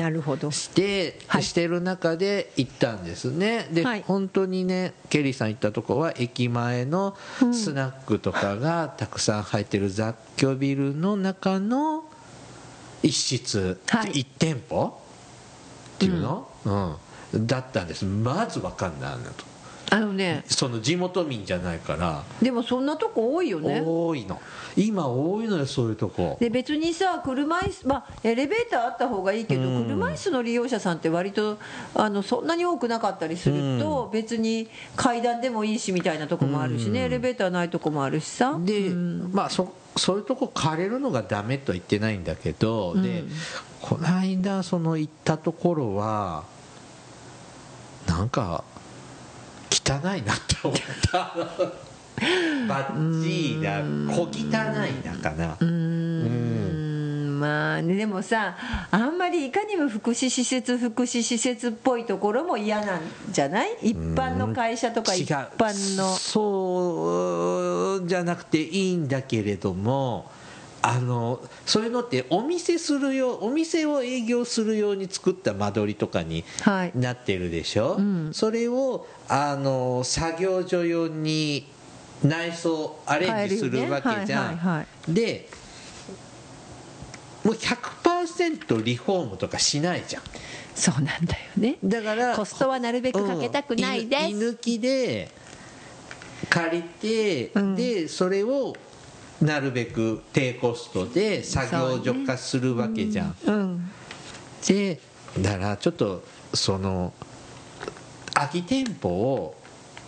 [0.51, 1.43] して、はい。
[1.43, 3.69] してる中で行ったんですね。
[3.71, 4.03] で、はい。
[4.05, 7.15] 本当にねケリーさん行ったとこは駅前の
[7.53, 12.03] スナックとかがたくさん入ってる雑居ビルの中の
[13.01, 14.11] 一室、はい。
[14.11, 14.99] 一店舗
[15.95, 16.49] っていうの、
[17.33, 17.47] うん。
[17.47, 18.03] だったんです。
[18.03, 19.54] まず分かんないなと
[19.95, 23.81] あのねその地元民じゃないから、でもそんなとこ多いよね。
[23.85, 24.41] 多いの。
[24.75, 26.37] 今多いのよそういうとこ。
[26.39, 29.85] で別にさ車椅子、まあ、エレベーターあった方がいいけど、うん。
[29.85, 31.57] 車椅子の利用者さんって割と
[31.93, 38.57] あのそんなに多くなかったりすると、別に階段でもいいしみたいなとこもあるしね、エレベーターないとこもあるしさ。
[38.59, 39.31] で、うん。
[39.31, 43.23] まあそそういうとこ借りるのがダメとは言ってないんだけど、で
[43.81, 46.43] この間その行ったところは
[48.05, 48.65] なんか
[49.83, 50.77] 汚いなって思っ
[51.11, 51.35] た。
[52.67, 53.81] バッチリだ
[54.15, 57.39] 小汚いだかなうーん。
[57.39, 58.55] まあねでもさ
[58.89, 63.75] あんまりいかにも福祉施設福祉施設っぽいところも嫌なんじゃない？
[63.81, 66.07] 一般の会社とか一般の。
[66.15, 70.31] そうじゃなくていいんだけれども
[70.87, 76.91] あのそういうのってお店するよお店を営業するように作った間取りとかにはい。
[76.93, 78.33] なってるでしょ、うん。
[78.35, 81.67] それをあの作業所用に
[82.23, 85.13] 内装アレンジするわけじゃん、ねはいはいはい。
[85.13, 85.49] で
[87.43, 90.23] もう100%リフォームとかしないじゃん。
[90.75, 91.77] そうなんだよね。
[91.83, 94.23] だからコストはなるべくかけたくないです。
[94.25, 95.31] うん居抜きで
[96.47, 97.75] 借りて、うん。
[97.75, 98.75] でそれを
[99.41, 103.91] なるべく低コストで作業所化するわけじゃん、うん。
[104.67, 104.99] で
[105.39, 107.13] だからちょっとその
[108.33, 109.55] 空き店舗を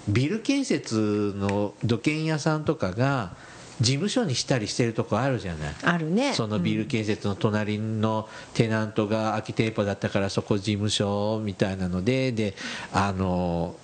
[0.07, 3.35] ビル建設の土建屋さんとかが
[3.79, 5.75] 事務所にしたりしてるとこあるじゃない。
[5.83, 6.33] あるね。
[6.33, 12.55] そのビル建設の隣のテナントが空き店舗だったからそこ事務所みたいなのでで
[12.91, 13.75] あの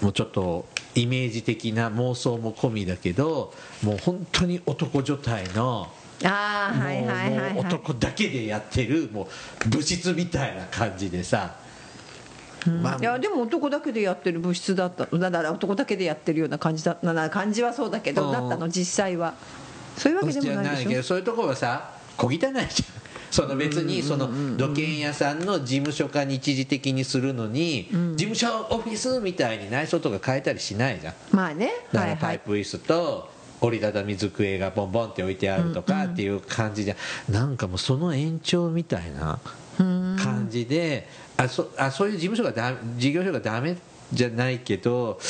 [0.00, 5.88] もうちょっとイメージ的な妄想も込みだけどもう本当に男女体の
[6.24, 7.38] ああもうはいはいはい。
[7.38, 9.28] はい男だけでやってるも
[9.66, 11.56] う物質みたいな感じでさ、
[12.82, 18.32] まあいやでも男だけでやってる物質だっただから男だけでやってるような感じだなな感じはそうだけど、うん。
[18.32, 19.34] だったの実際は。
[19.96, 20.74] そういうわけでじゃもなでしょ。
[20.74, 22.54] ないいけどそういうところはさ小汚いじゃん
[23.30, 31.14] その別にその土建屋さんの事務所化に一時的にするのに、事務所オフィスみたいに内装とか変えたりしないじゃん。
[31.30, 31.70] まあね。
[31.92, 36.96] だからパイプ椅子と折りたたみ机がボンボンって置いてあるとかっていう感じじゃ
[37.28, 39.38] なんかもうその延長みたいな
[39.76, 43.76] 感じであそあそういう事務所がだ事業所がダメ
[44.12, 45.20] じゃないけど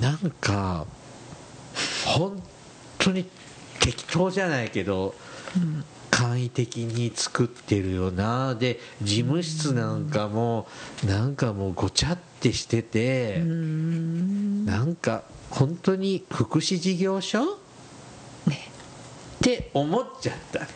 [0.00, 0.86] なんか
[2.04, 2.42] 本
[2.98, 3.24] 当に
[3.80, 5.14] 適当じゃないけど、
[6.18, 8.56] 簡易的に作ってるよな。
[8.56, 10.66] で事務室なんかも
[11.06, 17.44] なんかもうごちゃってしててなんか本当に福祉事業所？
[17.44, 17.46] っ
[19.40, 20.66] て思っちゃった。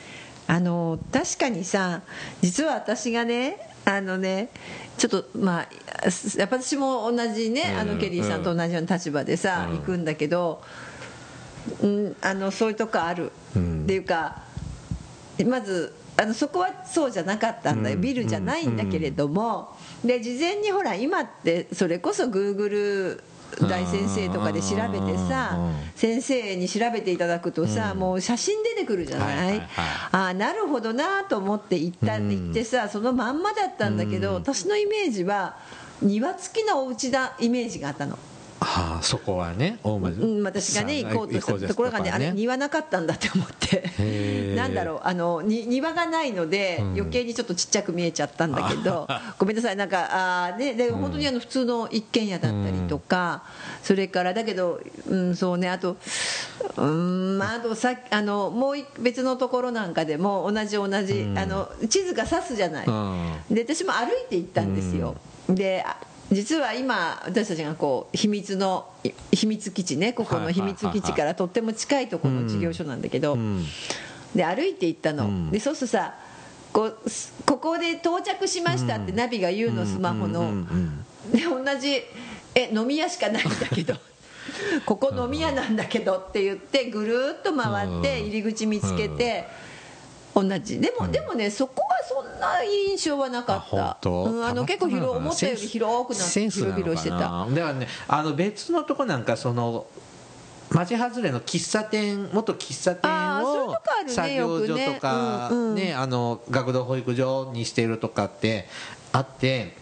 [0.46, 2.02] あの確かにさ
[2.40, 4.50] 実は私がねあのね
[4.96, 5.68] ちょっとまあ
[6.36, 9.78] やっぱ私も同じね、うんあのケリーさんと同じような立場でさ、うん。
[9.78, 10.62] 行くんだけど、
[11.80, 13.82] うん、あのそういうとこある、うん。
[13.84, 14.51] っていうか
[15.46, 18.02] まずあのそこはそうじゃなかったんだよ、うん。
[18.02, 23.24] ビルじゃないんだけれども、で事前にほら今ってそれこそグーグル
[23.68, 29.60] 大先生とかで調べてさうん先生に調べていただくとさ、もう写真出てくるじゃない,、
[30.10, 34.34] ああなるほどなと思って行った、うん行ってさそのまんまだったんだけど、うん。
[34.36, 35.56] 私のイメージは
[36.00, 38.18] 庭付きのお家だイメージがあったの。
[38.62, 43.82] はあそこはね大間うん、私がね行こうとしたところがねあれ庭なかったんだって思って。
[44.56, 46.92] なんだろうあのに庭がないのでうん。
[47.02, 50.08] 余計にちょっとちっちゃく見えちゃったんだけど、 ごめんなさいなんか
[50.46, 53.42] あーでで本当にあの普通の一軒家だったりとか、
[53.82, 55.96] それからだけど、うん、そうねあと
[56.76, 61.38] うんまああとさあのもう一別のところなんかでも同じ同じ、うん。
[61.38, 63.36] あの地図が指すじゃない、うん。
[63.50, 65.16] で私も歩いて行ったんですよ、
[65.48, 65.96] であ
[66.32, 73.64] 実は今私たちがこう秘密のい秘密基地ねここの秘密基地からとっても近いところの事業所なんだけど、うん。
[74.34, 75.50] で歩いて行ったの、うん。
[75.50, 76.14] でそうするとさ
[76.72, 76.92] こ
[77.44, 80.64] ここで到着しましたってナビが言うの、スマホの、
[81.30, 82.02] で同じ
[82.54, 83.94] え飲み屋しかないんだけど
[84.86, 88.26] ここ飲み屋なんだけどって言ってぐるーっと回ってうん。
[88.28, 89.46] 入り口見つけて
[90.34, 90.80] 同じ。
[90.80, 94.10] でもでもねそこはそんな印象はなかった。
[94.10, 97.18] うん、あの結構広思ったより広くなって広々してた。
[97.18, 99.86] だからねあの別のとこなんかその
[100.70, 103.10] 町外れの喫茶店元喫茶店
[103.42, 105.74] を作業所とかうんうん。
[105.74, 108.66] ねあの学童保育所にしてるとかって
[109.12, 109.76] あって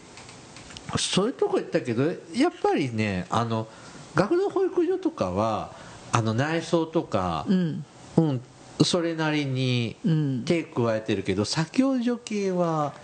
[0.98, 2.02] そういうとこ行ったけど
[2.34, 3.68] やっぱりねあの
[4.16, 5.72] 学童保育所とかは
[6.10, 7.84] あの内装とかうん。
[8.16, 8.40] うん
[8.84, 10.44] それなりにうん。
[10.44, 12.94] 手加えてるけど作業所系は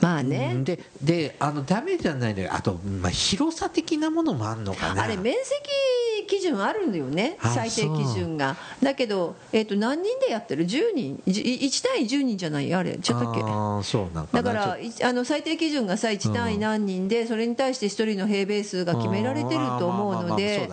[0.00, 5.02] まあね、でであのダメじゃないんだけどあと、まあ、広さ的なものもあるのかな。
[5.02, 5.60] あれ面積
[6.28, 8.56] 基準あるんだよねあ最低基準が。
[8.80, 11.22] だけど、えー、と何人でやってる？10人？
[11.26, 12.72] じ1対10人じゃない？
[12.72, 13.40] あれちょっとっけ。
[13.42, 20.70] ああそうなんかなだからいあの最低基準がさ1単位何人でそれに対して1人の平米数が決められてると思うので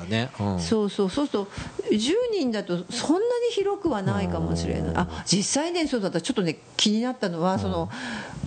[0.60, 1.48] そうそうそうそうすると
[1.92, 4.94] 10人だとそんなに広くはないかもしれない。
[4.96, 6.22] あ実際ねそうだった。
[6.22, 7.90] ちょっとね気になったのはその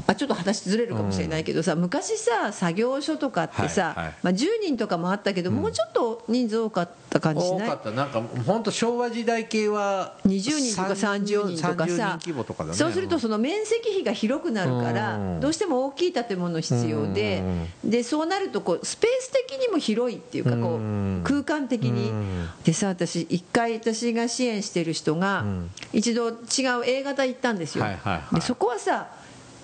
[0.07, 4.15] あちょっと話ずれるかもしれないけどさ昔さ作業所とかってさ、はいはい。
[4.23, 7.69] まあ、10人とかもあったけど、もうちょっと人数多かった感じしない？
[7.69, 7.91] 多かった。
[7.91, 12.19] なんか本当昭和時代系は20人とか30人とか30さ
[12.67, 12.75] ね。
[12.75, 15.41] そうするとその面積比が広くなるからうん。
[15.41, 17.43] どうしても大きい建物必要で
[17.85, 17.91] うん。
[17.91, 22.11] でそうなるとこうスペース的にも広いっていうかこう空間的に。
[22.11, 22.49] うん。
[22.65, 25.71] でさ私一回私が支援してる人がん。
[25.93, 26.37] 一度違う
[26.85, 27.85] A 型行ったんですよ。
[27.85, 28.35] はいはいはい。
[28.37, 29.09] でそこはさ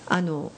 [0.07, 0.51] あの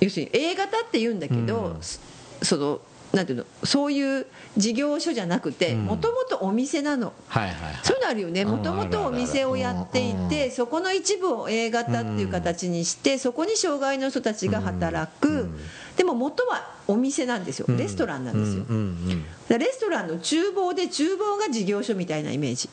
[0.00, 1.82] 要するに A 型って言うんだけどうん。
[1.82, 2.00] そ
[2.42, 2.80] その
[3.12, 4.26] なんていうのそういう
[4.58, 5.84] 事業所じゃなくてうん。
[5.86, 7.12] もともとお店なの。
[7.28, 7.74] はいはいはい。
[7.82, 8.42] そういうのあるよね。
[8.42, 8.50] うん。
[8.50, 15.48] もともとお店をやっていてそこの一部を A 型っていう形にしてそこに障害の人たちが働く
[15.96, 17.66] でも元はお店なんですよ。
[17.76, 18.64] レストランなんですよ。
[18.68, 22.68] うレストランの厨房で厨房が事業所みたいなイメージ。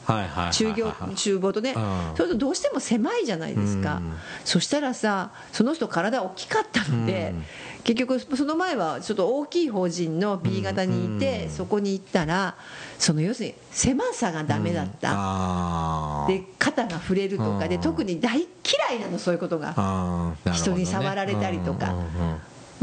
[0.51, 1.73] 厨業厨房とね。
[1.75, 2.15] うん。
[2.17, 3.95] そうするとどうしても狭いじゃないですか。
[3.95, 4.13] うん。
[4.43, 7.43] そしたらさその人体大きかったのでうん。
[7.83, 12.55] 結局その前はちょっと大きい法人の B 型にいてそこに行ったら
[12.97, 16.25] その要するに狭さがダメだった。
[16.27, 17.81] で肩が触れるとかでうん。
[17.81, 20.36] 特に大嫌いなのそういうことが。
[20.53, 21.95] 人に触られたりとか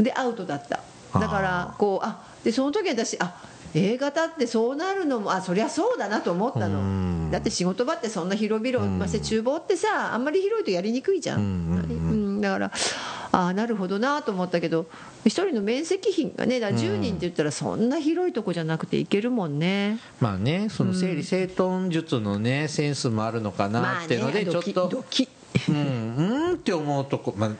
[0.03, 0.79] でアウトだった。
[1.19, 3.35] だからこうあでその時私あ
[3.73, 7.25] A 型ってそうなるのもあそりゃそうだなと思ったうん。
[7.25, 11.39] のだって仕事場ってそんな広々まして厨房ってさあんまり広いとやりにくいじゃん。
[11.39, 12.71] うんうんうんだから
[13.33, 14.87] ああなるほどなと思ったけど
[15.23, 19.99] 一人の面積比がねだから10人って言ったらそんな広いとこじゃなくていけるもんね。
[20.19, 25.03] まあねその整理整頓術のねセンスもあるのかなっていうのでちょっと
[25.69, 27.51] うんうんって思うとこ、まあ、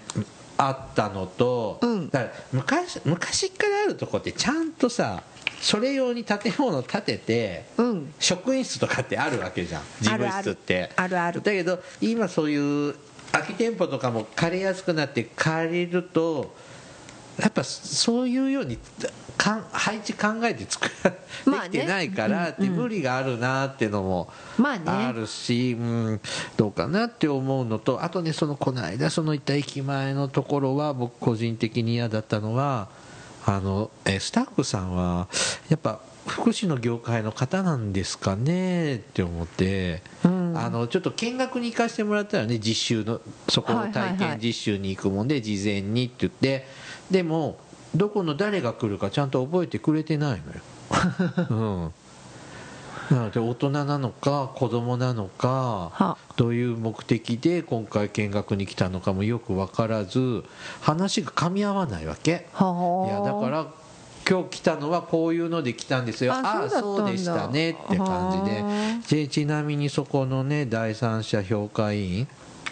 [0.68, 2.10] あったのと、うん。
[2.10, 5.24] だから昔昔からあるとこってちゃんとさ
[5.60, 8.14] それ用に建物を建ててうん。
[8.20, 9.82] 職員室とかってあるわけじゃん。
[10.02, 10.92] 事務室って。
[10.96, 11.42] あるある。
[11.42, 12.96] だけど今そういう
[13.32, 16.54] 空き店舗とかも借りやすくなって借りると
[17.42, 18.78] やっぱそういうように
[19.36, 20.88] かん配置考えて作
[21.50, 26.22] らできてないからって無理があるなっていうのもまあるし、うん、
[26.56, 32.90] どうかなって思うのとあとねそのこの間その行った駅前のところは僕個人的に嫌だったのは
[33.48, 35.28] あのえスタッフさんは
[35.70, 40.42] やっぱ福祉の業界の方なんですかねって思って、うん。
[40.56, 46.68] あのちょっと見学に行かせてもらったらね実習のそこの体験実習に行くもんで事前にって言って
[47.12, 47.60] でも
[47.94, 50.62] どこの誰が来るかちゃんと覚えてくれてないのよ、
[53.12, 56.18] うん、なので大人なのか子供なのかは。
[56.38, 60.44] どういう目的で今回見学に来たのかもよく分からず
[60.82, 62.48] 話が噛み合わないわけ。
[62.54, 63.68] はいやだから
[64.30, 66.34] 今日来たのはこういうので来たんですよ。
[66.34, 68.44] あああそうでしたねって感
[69.10, 72.28] じでちなみにそこのね第三者評価委員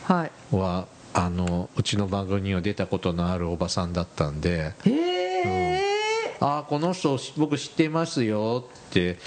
[0.06, 0.32] はい。
[0.56, 4.74] はあのうちの番組には出たことのあるおばさんだったんで。
[4.86, 5.82] へえ
[6.42, 9.18] 「ああこの人僕知ってますよ」って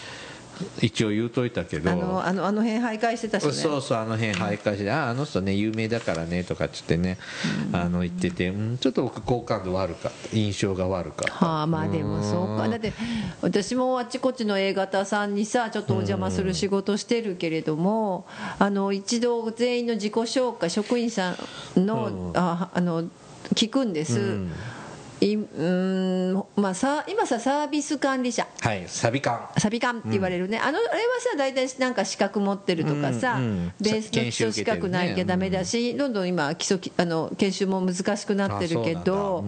[0.81, 1.91] 一応言うといたけど。
[1.91, 3.55] あのあのあの辺徘徊してた人ね。
[3.55, 7.19] そうそうあの辺徘徊して「あああの人ね有名だからね」とかっつってね
[7.73, 11.33] あの言ってて、うん、ちょっと僕好感度悪かった印象が悪かった。
[11.47, 12.69] はあまあでもそうか。
[12.69, 12.93] だって
[13.41, 18.27] 私もあっちこっちの A 型さんにさちょっとお邪魔する仕事してるけれども
[18.59, 21.33] あの一度全員の自己紹介職員さ
[21.77, 22.33] んの,、うん。
[22.37, 23.05] ああの
[23.55, 24.53] 聞くんです、うん
[25.27, 28.47] いうーんまあ、さ今さサービス管理者。
[28.61, 33.73] はいサビ感サビ官って言われるね、あのあれはさ大体なんか資格持ってるとかさ、うんうん。
[33.81, 39.45] ベースの基礎資格ないきゃダメだし、どんどん今基礎きあの研修も難しくなってるけど、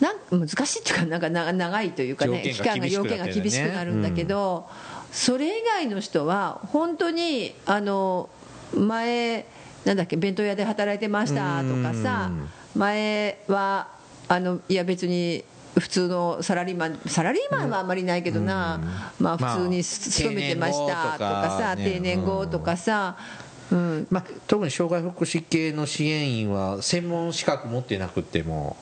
[0.00, 4.68] なん難しいっていうかなんかな長いというかね期間が要件が厳しくなるんだけど、
[5.12, 8.28] それ以外の人は本当にあの
[8.74, 9.46] 前
[9.84, 12.30] なんだっけ弁当屋で働いてましたとかさ
[12.74, 13.98] 前は
[14.30, 15.44] あのいや別に
[15.76, 18.80] 普通のサラリーマンサラリーマンはあんまりないけどな、
[19.18, 22.76] まあ普通に勤めてましたとかさ定年後とか。
[22.76, 23.16] さ、
[23.72, 24.06] うん。
[24.08, 28.76] まあ、特に障害福祉系の支援員は専門資格持ってなくても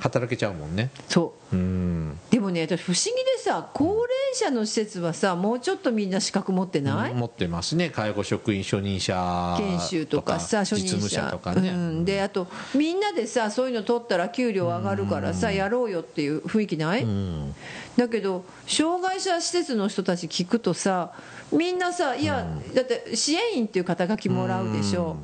[0.00, 1.56] 働けちゃうもんね、そう。
[1.56, 2.18] うん。
[2.30, 4.08] でもね私不思議でさ高齢
[4.38, 7.90] 者の施設はさもうちょっとみんな資格持ってない、持ってますね。
[7.90, 11.08] 介護職員初任者研修とかさ初任者。
[11.08, 17.54] 者とかね、うん、であとみんなでさそういうの取ったら給料上がるからさやろうよっていう雰囲気ない、うん。
[17.96, 21.12] だけど障害者施設の人たち聞くとさ
[21.52, 25.16] みんなさいや、だって支援員っていう肩書きもらうでしょ、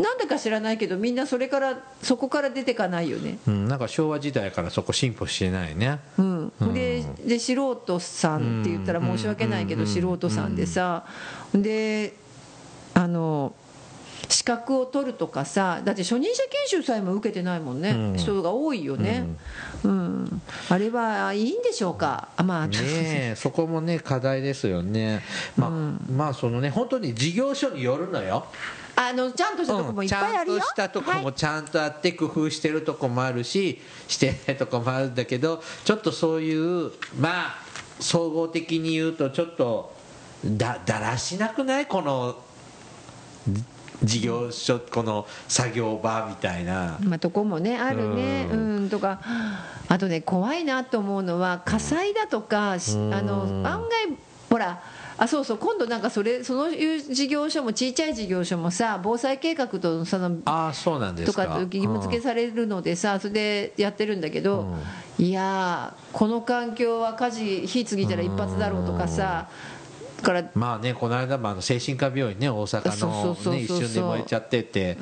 [0.00, 3.38] なんでか知らないけどみんなそれからそこから出てかないよね。
[3.46, 5.98] うん、なんか昭和時代からそこ進歩してないね。
[6.18, 11.04] うん、でで素人さんって言ったら申し訳ないけど素人さんでさ
[11.54, 12.14] で
[12.94, 13.52] あの
[14.28, 18.16] 資格を取るとかさだって初任者研修さえも受けてないもんね、うん。
[18.16, 19.26] 人が多いよね、
[19.82, 20.42] うん。
[20.68, 22.28] あれはいいんでしょうか。
[22.36, 25.22] あまあ、ねえそこもね課題ですよね。
[25.56, 25.70] まあ、
[26.12, 28.46] まあそのね本当に事業所によるのよ
[29.02, 37.54] あのちゃんとしたとこもいっぱいあるよ、ちゃんとしたとこもちゃんとあって工夫してるとこもあるししてないとこもあるんだけどちょっとそういうまあ
[37.98, 39.94] 総合的に言うとちょっと
[40.44, 41.86] だだらしなくない？
[41.86, 42.36] この
[43.46, 43.64] じ
[44.02, 46.98] 事業所この作業場みたいな。
[47.02, 49.20] まあ、とこもねあるね、ううんん、とか。
[49.88, 53.90] あとね怖いなと思うのは火災だとか、あの案外
[54.48, 54.82] ほら
[55.22, 55.58] あそうそう。
[55.58, 61.42] 今度なんかそれそのいう事業所もちっちゃい事業所もさ防災計画とそのああそうなんですか。
[61.44, 64.74] とかと義務付けされるのでさそれでやってるんだけど、
[65.18, 69.50] いやーこの環境は火事火つぎたら一発だろうとかさ
[70.16, 74.96] だからまあねこの間もあの精神科病院ね大阪のね一瞬で燃えちゃってて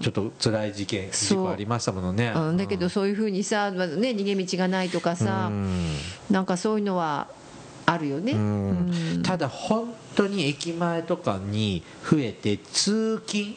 [0.00, 2.32] ちょっと辛い事件事故ありましたものね。
[2.34, 5.96] うん、だけどそういうふうにさ、まあね、逃げ道がないとかさ、うん。
[6.30, 7.28] なんかそういうのは
[7.92, 9.22] あるよね、うん。
[9.22, 13.56] ただ本当に駅前とかに増えて通勤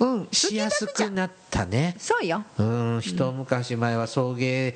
[0.00, 1.94] うん、しやすくなったね。
[1.98, 2.44] そうよ。
[2.58, 3.00] うん。
[3.00, 4.74] 一昔前は送迎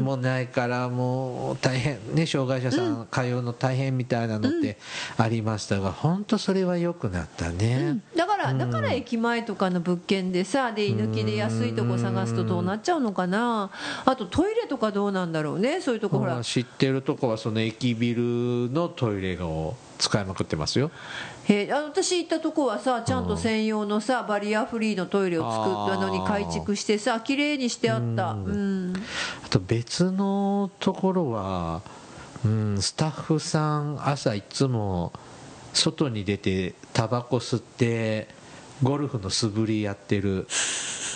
[0.00, 2.26] もないからもう大変ね。
[2.26, 4.78] 障害者さん通うの大変みたいなのって
[5.18, 7.98] ありましたが本当それは良くなったね。
[8.16, 13.70] だからだから駅前とかの物件でさで居抜きで安いとこ探すとどうなっちゃうのかな。
[14.04, 15.80] あとトイレとかどうなんだろうね。
[15.80, 16.40] そういうとこほら。
[16.42, 18.22] 知ってるとこはその駅ビル
[18.70, 20.90] のトイレを使いまくってますよ
[21.48, 28.32] へえあ私行ったとこはさちゃんと専用のさバリアフリーのトイレを作ったのに改築してさ綺麗にしてあった。
[28.32, 28.92] うん。
[29.44, 31.82] あと別のところは、
[32.44, 35.12] うん、スタッフさん朝いつも
[35.72, 38.28] 外に出てタバコ吸って
[38.82, 40.46] ゴルフの素振りやってる、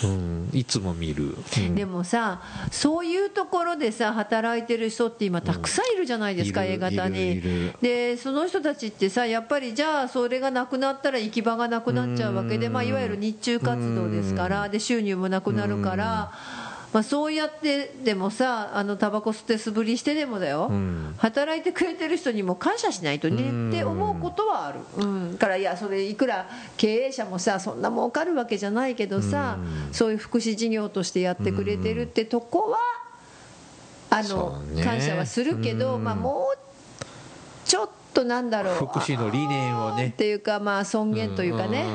[0.03, 1.75] うん、いつも見る、うん。
[1.75, 2.41] でもさ
[2.71, 7.41] そういうところでさ働いてる人って今たくさんいるじゃないですか、いる A 型に。
[7.81, 16.66] でその人たちってさやっぱりじゃあそれがなくなったら行き場がなくなっちゃうわけで、まあ、いわゆる日中活動ですからで収入もなくなるから。
[16.93, 21.15] まあ、そうやってでもさあのタバコ吸って素振りしてでもだよ、ん。
[21.17, 29.57] 働いてくれてる人にも感謝しないとねって思うことはある、うん、だからいやそれいくら経営者もさそんな儲かるわけじゃないけどさ、
[29.91, 32.77] そういう福祉事業としてやってくれてるってとこは
[34.09, 34.83] あの、ね。
[34.83, 36.57] 感謝はするけど、まあ、もう
[37.65, 38.75] ちょっとなんだろう。
[38.75, 40.07] 福祉の理念をね。
[40.07, 41.85] っていうかまあ尊厳というかね、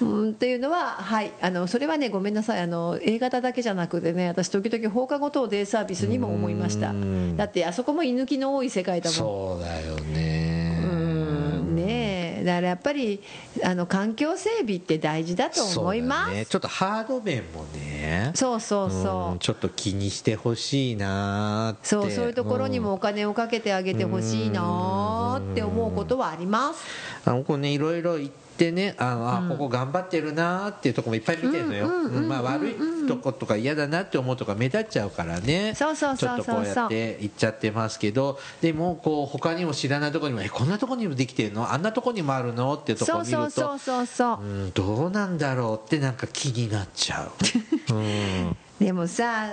[0.00, 6.90] うんうん、っていうのは、はい、あのそれはね、ごめんなさい、あの A 型だけじゃなくてね、私、時々放課後等デイサービスにも思いました。
[6.90, 9.16] うん、だってあそこも居抜きの多い世界だもん。
[9.16, 10.80] そうだよね。
[10.82, 11.76] うん。
[11.76, 12.44] ねえ。
[12.44, 13.22] だからやっぱり
[13.64, 16.32] あの環境整備って大事だと思います。
[16.32, 18.32] ね、ちょっとハード面もね。
[18.34, 19.38] そうそうそう、ん。
[19.38, 21.88] ちょっと気にしてほしいなーって。
[21.88, 26.84] そうそういうところにもお金をかけてあげてほしいなって思うことはあります。
[27.24, 32.74] あのこうねいろいろ言ってねあの、あここ頑張ってるなーっていうところもいっぱい見てるのよ、うんまあ、悪い
[33.06, 35.74] とことか嫌だなって思うとか目立っちゃうからね。
[35.74, 41.72] そうそうそうそうちょっとこうやって言っちゃってますけどでもこう他にも知らないところにもえこんなところにもできてるの？
[41.72, 42.74] あんなところにもあるの？
[42.74, 44.38] っていうとこ見るとそうそうそうそう。
[44.40, 47.30] うんどうなんだろうってなんか気になっちゃう、
[47.94, 48.56] うん。
[48.80, 49.46] でもさ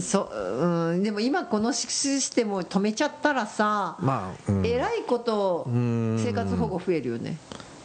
[0.00, 4.66] そ、うん、でも今このシステムを止めちゃったらさ、まあ、うん。
[4.66, 6.18] えらいことん。
[6.18, 7.36] 生活保護増えるよね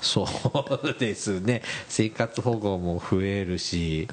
[0.02, 1.62] そうですね。
[1.88, 4.08] 生活保護も増えるし、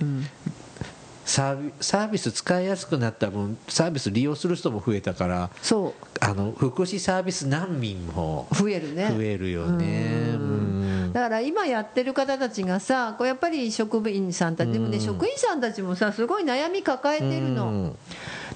[1.27, 9.13] サービサービス使いやすくなった分サービス利用する人も増えたからそあの福祉サービス難民もう増えるね。
[9.15, 10.31] 増えるよね。
[10.35, 11.13] うん。
[11.13, 15.05] だから今やってる方たちがさこうやっぱり職員さんたちでもね、うん。
[15.05, 17.97] 職員さんたちもさすごい悩み抱えてるの、うん。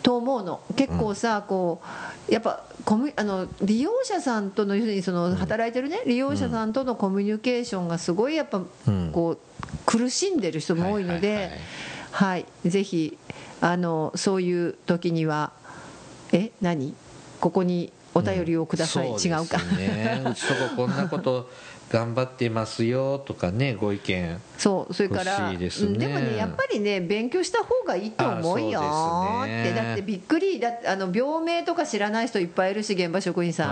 [0.05, 0.61] と思うの。
[0.77, 1.83] 結構さこ
[2.29, 9.11] うやっぱコミュあの利用者さんとの要するにその働いてるね利用者さんとのコミュニケーションがすごいやっぱうん。
[9.13, 9.39] こう
[9.87, 11.59] 苦しんでる人も多いのではいはいはい
[12.13, 12.47] はい。
[12.65, 13.17] ぜひ
[13.61, 15.53] あのそういう時には
[16.33, 16.95] え何？
[17.41, 19.59] ここにお便りをください、そう違うか。
[19.77, 21.49] ねうちとここんなこと
[21.91, 28.81] 頑張ってますよとかねご意見そうそれからでもねやっぱりね勉強した方がいいと思うよ。
[29.43, 33.69] ってだってびっくりだあの病名とか知らない人いっぱいいるし現場職員さ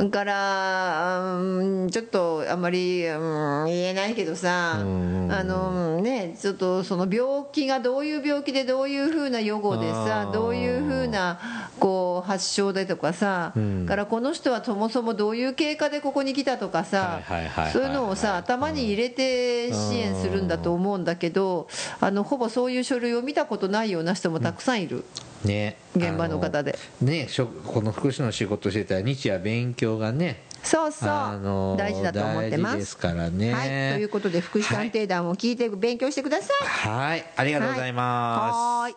[0.00, 0.10] ん。
[0.10, 5.28] から、うんちょっとあんまり、うん言えないけどさ、うん。
[5.30, 10.32] あのね、ちょっとその病気がどういう病気でどういうふうな予後であさー。
[10.32, 11.38] どういうふうな
[11.78, 13.86] こう発症でとかさ、うん。
[13.86, 17.20] からこの人はそもそもどういう経過でここに来たとかさ
[17.72, 19.41] そういうのをさ頭に入れて
[19.72, 21.68] 支援するんだと思うんだけど
[22.00, 25.04] あのほぼそういう書類を見たことないような人もたくさんいる、
[25.44, 25.76] ね。
[25.96, 33.52] 現場の方でねしょこの福祉の仕事してたら日夜勉強がねそうそう、あの大事だと思ってま大事ですすからね。
[33.52, 36.66] はい、ということで福祉探偵団を聞いて勉強してください。
[36.66, 37.24] はい。
[37.36, 38.94] ありがとうございます、はーい。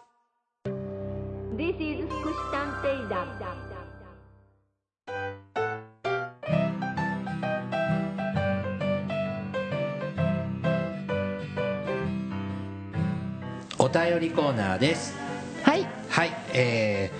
[1.58, 3.55] This is 福祉探偵団
[13.86, 15.14] お便りコーナーです。
[15.62, 17.12] はい、はいえ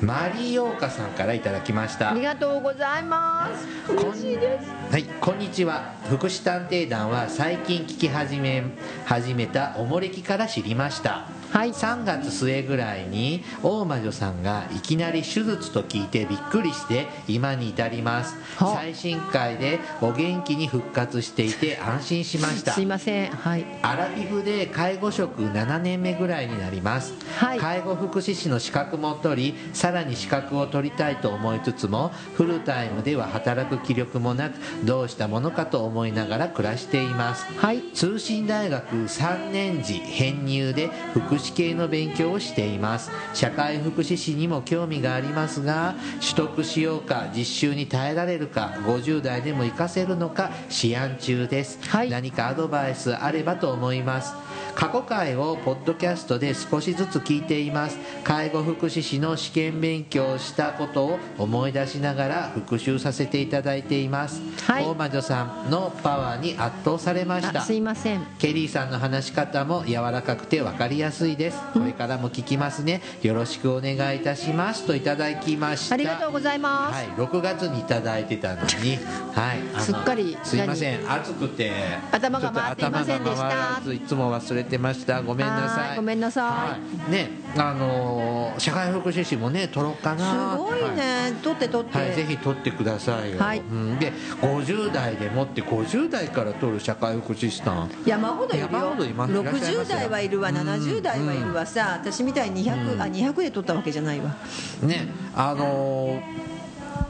[0.00, 2.12] ー、マリーオーカさんからいただきました。
[2.12, 3.50] ありがとうございま
[3.86, 3.92] す。
[3.92, 4.70] 嬉しいです。
[4.90, 5.96] はい、こんにちは。
[6.08, 8.64] 福祉探偵団は最近聞き始め
[9.04, 23.30] 始めたおもれきから知りましたはい3月末ぐらいに大魔女さんがいきなり手術と聞いてびっくりして今に至りますは最新回でお元気に復活していて安心しました すいません。
[23.30, 23.66] はい。
[23.82, 37.82] アラフィフで介護職7年目ぐらいになります、はい介護福祉士の資格も取りさらに資格を取りたいと思いつつもフルタイムでは働く気力もなくどうしたものかと思いながら暮らしていますはい。
[37.92, 43.10] 通信大学3年時編入で福祉系の勉強をしています。
[43.34, 50.50] 社会福祉士にも興味がありますが取得しようか実習に耐えられるか50代でも活かせるのか
[50.82, 52.10] 思案中です、はい。
[52.10, 54.32] 何かアドバイスあればと思います
[54.74, 57.98] 過去回をポッドキャストで少しずつ聞いています。
[58.24, 64.84] 介護福祉士の試験勉強をしたことを思い出しながら復習させていただいています、はい。
[64.84, 67.60] 大魔女さんのパワーに圧倒されました。
[67.60, 68.26] あすいません。
[68.38, 71.58] ケリーさんの話し方も柔らかくて分かりやすいです。
[71.72, 73.02] これからも聞きますね。
[73.22, 74.86] よろしくお願いいたします。
[74.86, 75.94] といただきました。
[75.94, 76.94] ありがとうございます。
[76.94, 78.98] はい、6月にいただいてたのに、
[79.34, 81.72] はい、すっかりすいません、暑くて
[82.12, 83.92] 頭が回っていませんでした。
[83.92, 85.80] いつも忘れてました、ごめんなさ。
[85.80, 85.92] はい。
[85.94, 86.44] いごめんなさい。
[86.44, 90.56] はい、ね、あのー社会福祉士もね、取ろうかすな。
[90.56, 91.32] ごいね。
[91.42, 91.98] 取って取って。
[91.98, 93.58] はい、ぜひ取ってくださいよ、はい。
[93.60, 97.90] うん、で50代でもって50代から取る社会福祉士さん。
[98.04, 98.68] 山ほどいるよ。
[98.70, 99.32] 山ほどいます。
[99.32, 99.80] いらっしゃいますよ。
[99.80, 100.48] 60代はいるわ。
[100.50, 104.34] うん70代はいるわさ私みたいに200、あ200で取ったわけじゃないわ。
[104.82, 106.50] ねあのー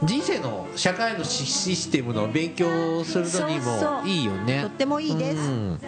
[0.03, 4.61] 人生の社会のシシステムの勉強をするのにもいいよね。
[4.61, 5.37] とってもいいです。
[5.37, 5.79] うん。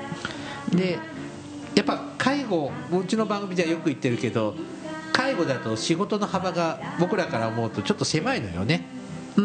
[0.71, 0.99] で
[1.75, 4.55] やっぱ介護うちの番組ではよく言ってるけど
[5.11, 8.85] 介護だと仕事の幅が僕らから思うとちょっと狭いのよね。
[9.35, 9.41] で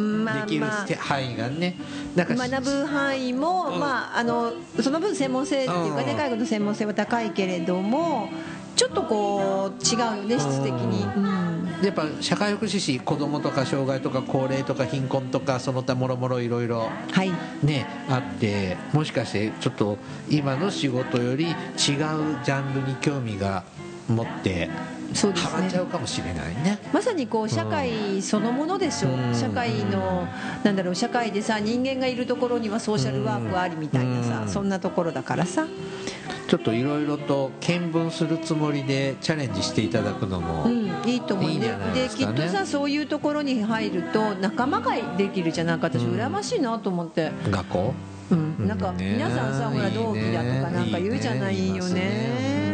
[0.47, 0.87] きるまあ。
[0.99, 1.77] 範囲がね。
[2.15, 6.17] 学ぶ範囲も、うんまあ、あのその分専門性っていうかねうん。
[6.17, 8.29] 介護の専門性は高いけれども
[8.77, 11.48] ちょっとこう違うよね質的に、うん
[11.83, 17.31] やっぱ社会福祉士子供とか障害とか高齢とか貧困とかその他もろもろいろいろはい。
[17.63, 19.99] ねあってもしかしてちょっと
[20.29, 23.65] 今の仕事より違うジャンルに興味が
[24.09, 24.69] 持って
[25.13, 26.79] そうですハマっちゃねうかもしれないね。
[26.93, 29.13] まさにこう社会そのものでしょう。
[29.13, 29.31] ん。
[29.33, 30.29] う社会の
[30.65, 34.25] なんだろう社会でさ人間がいるところにはソーシャルワークありみたいなうん。
[34.25, 35.67] さそんなところだからさ。
[36.47, 41.51] ちょっといろいろと見聞するつもりでチャレンジしていただくのも、うん、いいと思う。
[41.51, 45.89] いいんじゃないできっとさそういうところに入ると仲間ができるじゃなんか。
[45.89, 46.19] 私うん。
[46.19, 47.95] 羨ましいなと思って、学校？
[48.31, 52.68] うん、なんか皆さんさほら同期だとかなんか言うじゃないよね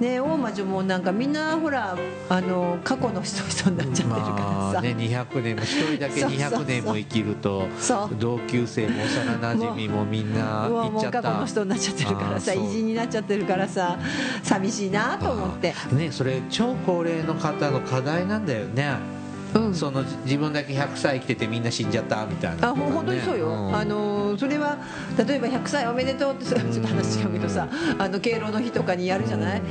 [0.00, 1.96] ね大魔女もなんかみんなほら
[2.28, 6.62] あの過去の人々になっちゃってるからさ、まあね200年も一人だけそうそうそう。
[6.62, 8.16] 200年も生きるとそう。
[8.18, 11.20] 同級生も幼なじみもみんな行っちゃった。
[11.20, 13.98] もう過去の人になっちゃってるからさ偉人になっちゃってるからさ
[14.42, 15.74] 寂しいなと思って。
[15.92, 18.96] ねそれ超高齢の方の課題なんだよね。
[19.18, 19.23] うん
[19.72, 23.76] そのじ自分だけ100歳生きててみんな死んじゃったみたいなあほん本当にそうよ、ん。
[23.76, 24.78] あのそれは
[25.16, 29.62] 例えば100歳おめでとうって ちょっと話違うけどさあの敬老の日とかにやるじゃない、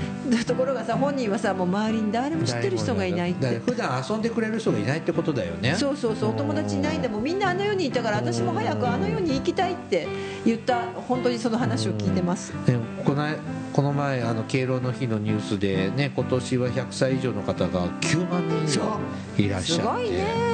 [0.46, 3.62] ところがさ本人はさもう周りに誰も知ってる人がいないって。
[3.66, 5.76] 普段遊んでくれる人がいないってことだよね。
[5.76, 6.30] そうそうそう。
[6.32, 7.10] お友達いないんだ。
[7.10, 10.08] もんみんなあの世にいたから私も早くあの世に行きたいって
[10.46, 12.54] 言った本当にその話を聞いてます、
[13.06, 13.28] この
[13.74, 19.00] この前あの敬老の日のニュースでね今年は100歳以上の方が9万人以上
[19.38, 20.54] いらっしすゃってごいね。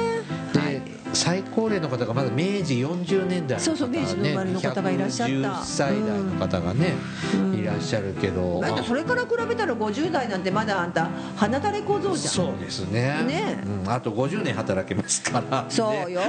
[0.52, 5.34] で最高齢の方がまだ明治40年代のそうそう明治の生まれの方がいらっしゃった。
[5.34, 6.94] 110歳代の方がね、
[7.34, 12.34] うんいらっしゃるけど、だってそれから比べたら50代なんてまだあんた鼻垂れ小僧じゃん。
[12.34, 13.22] そうですね。
[13.26, 13.62] ね。
[13.84, 16.20] うん、あと50年働けますから、ね、そうよ。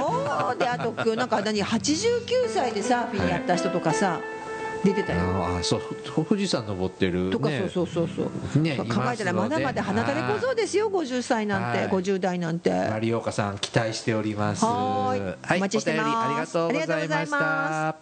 [0.58, 4.20] であとなんか何89歳でサーフィンやった人とかさ
[4.84, 5.20] 出てたよ。
[5.44, 8.08] ああそうふ富士山登ってる、ね、とかそうそうそう
[8.54, 11.88] そう、ね考えたらまだまだ鼻垂れ小僧ですよ50歳なんてはい。
[11.88, 12.70] 50代なんて。
[12.70, 14.64] マリオカさん期待しております。
[14.64, 15.20] はーい。
[15.42, 16.08] はいお待ちしてます。
[16.08, 18.00] お便りありがとうございましありがと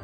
[0.00, 0.03] う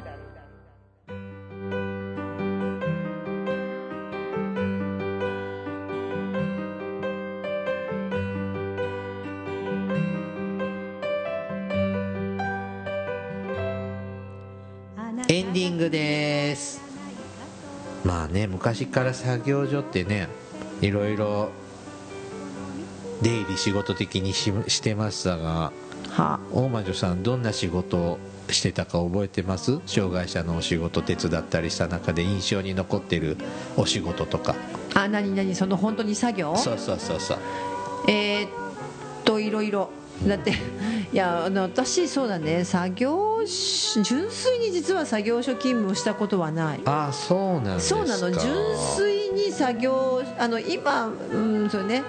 [15.33, 16.81] エンディングです。
[18.03, 20.27] まあね昔から作業所ってね
[20.81, 21.51] いろいろ
[23.21, 25.71] 出入り仕事的にししてましたが
[26.09, 26.37] は。
[26.51, 28.19] 大魔女さんどんな仕事を
[28.49, 29.79] してたか覚えてます？
[29.85, 33.37] 障害者のお仕事手伝ったりした中で印象に残ってる
[33.77, 34.53] お仕事とか。
[34.95, 35.55] あ何何？
[35.55, 36.53] その本当に作業？
[36.57, 37.37] そうそうそうそう。
[38.09, 38.49] えーっ
[39.23, 39.91] といろいろ。
[40.27, 40.53] だって
[41.13, 42.63] いやあの私そうだね。
[42.63, 46.81] 作業し純粋に実は作業所勤務をしたことはない。
[46.85, 48.05] ああそうなんですか。
[48.05, 48.39] そうなの。
[48.39, 52.03] 純粋に作業あの今うんそうね。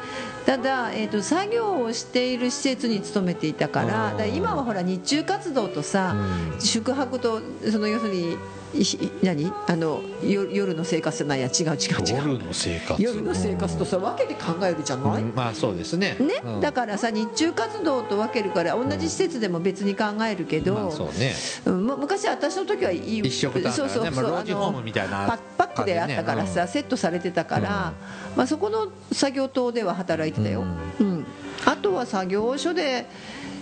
[0.46, 6.14] ただ、えー、と作業をしている施設に勤めていたから今はほら日中活動とさ、
[6.54, 6.60] うん。
[6.60, 7.40] 宿泊と
[7.70, 8.36] その要するに
[9.22, 9.52] 何？
[9.68, 12.16] あのよ夜の生活じゃないや違う違う違う。
[12.16, 13.02] 夜の生活。
[13.02, 16.16] 夜の生活とさ分けて考えるじゃない、うんまあそうですね。
[16.18, 16.40] ね？
[16.44, 16.60] うん。
[16.60, 21.34] だからさ日中活動と分けるから同じ施設でも別に考えるけど、まあそうね。
[21.66, 23.76] うんむ昔私の時はいい一緒だからね。
[23.76, 24.14] そうそうそう。
[24.14, 27.92] まあ老人ホームみたいなあのパッパックであったからさ、セットされてたから、
[28.36, 30.64] まあ、そこの作業棟では働いてたよ、
[31.00, 31.24] うん。
[31.64, 33.06] あとは作業所で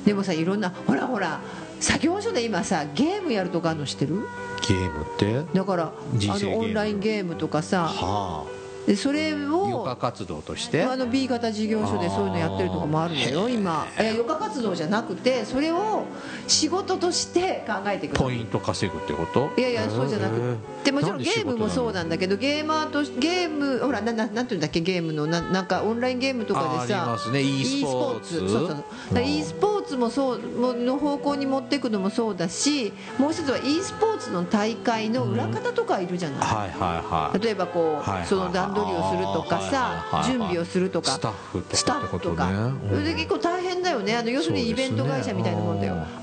[0.05, 1.41] でもさいろんなほらほら
[1.81, 4.21] 作業所で今さゲームやるとかあるの知ってる？
[4.69, 5.45] ゲームって？
[5.55, 8.47] だからあのオンラインゲームとかさは
[8.87, 10.83] でそれあを余暇活動として？
[10.85, 13.87] あの B 型事業所でそういうのやってるとこもあるのよ今。
[13.99, 16.05] いや余暇活動じゃなくてそれを
[16.47, 19.51] 仕事として考えていくのポイント稼ぐってこと？
[19.57, 24.81] いやいやそうじゃなくてもちろんゲームもそうだなんだけどゲーマーとしゲームほらなななんていうんだっけ？
[24.81, 27.41] ゲームのななんかオンラインゲームとかあありでさますね。
[27.41, 28.39] e スポーツ。
[28.39, 28.85] そうそう。
[29.13, 37.41] そう e スポーツもそうもの方向に持っていくのもそうだしもう一つは e スポーツの大会の裏方とかいるじゃない、はいはいはい。
[37.41, 41.11] 例えばこう、はいはいその段取りをするとかさ、はいはいはい準備をするとか。
[41.13, 44.17] スタッフとスタかってッフとか、ことねそれで結構大変だよね。
[44.17, 46.20] あの要するにイベント会社みたいなもんだよ、ああ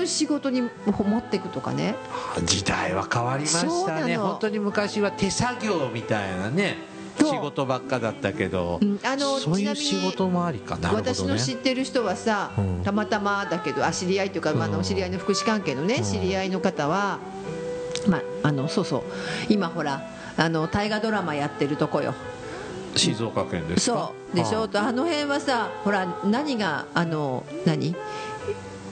[0.00, 1.94] いう仕事に持っていくとかね。
[2.44, 4.16] 時代は変わりましたね。
[4.16, 6.76] 本当に昔は手作業みたいなね
[7.18, 8.98] 仕事ばっかだったけど、うん。
[9.04, 10.76] あのそういう仕事もありか。
[10.76, 10.94] なね。
[10.96, 12.82] 私の知ってる人はさ、うん。
[12.82, 16.04] たまたまだけどあ知り合いというか、まあ、の知り合いの福祉関係のね、うん。
[16.04, 17.18] 知り合いの方は、
[18.08, 19.02] まあ、あのそうそう。
[19.48, 20.02] 今ほら
[20.36, 22.14] あの大河ドラマやってるとこよ。
[22.96, 23.96] 静岡県ですか？
[23.96, 24.36] そう。
[24.36, 24.68] でしょ？
[24.72, 27.94] あの辺はさほら何があの何？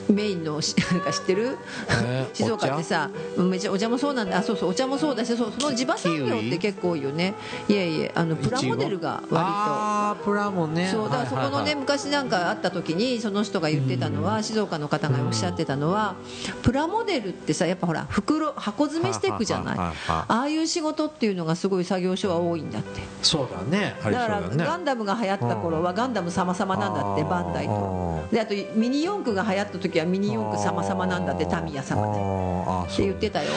[0.09, 1.59] メインのし なんか知ってる？
[2.03, 4.39] えー静岡ってさめっちゃお茶もそうなんだ。
[4.39, 7.35] あそうそうお茶もそうだしそうその地場産業って結構多いよね。
[7.69, 9.37] いえいえあのプラモデルが割と。
[9.39, 10.89] ああプラモね。
[10.93, 16.15] そうだからそこのね、昔なんかあった時にその人が言ってたのは、静岡の方がおっしゃってたのは、
[16.63, 19.77] プラモデルってさやっぱほら袋箱詰めしていくじゃない？
[20.09, 23.01] ああいう仕事っていうのがすごい作業所は多いんだって。
[23.23, 23.95] そうだね。
[24.05, 28.21] だからガンダムが流行った頃はガンダム様々なんだってバンダイと。
[28.33, 33.51] であとミニ四駆が流行った時はミニ四駆様々なんだってタミヤ様でって言ってたよ。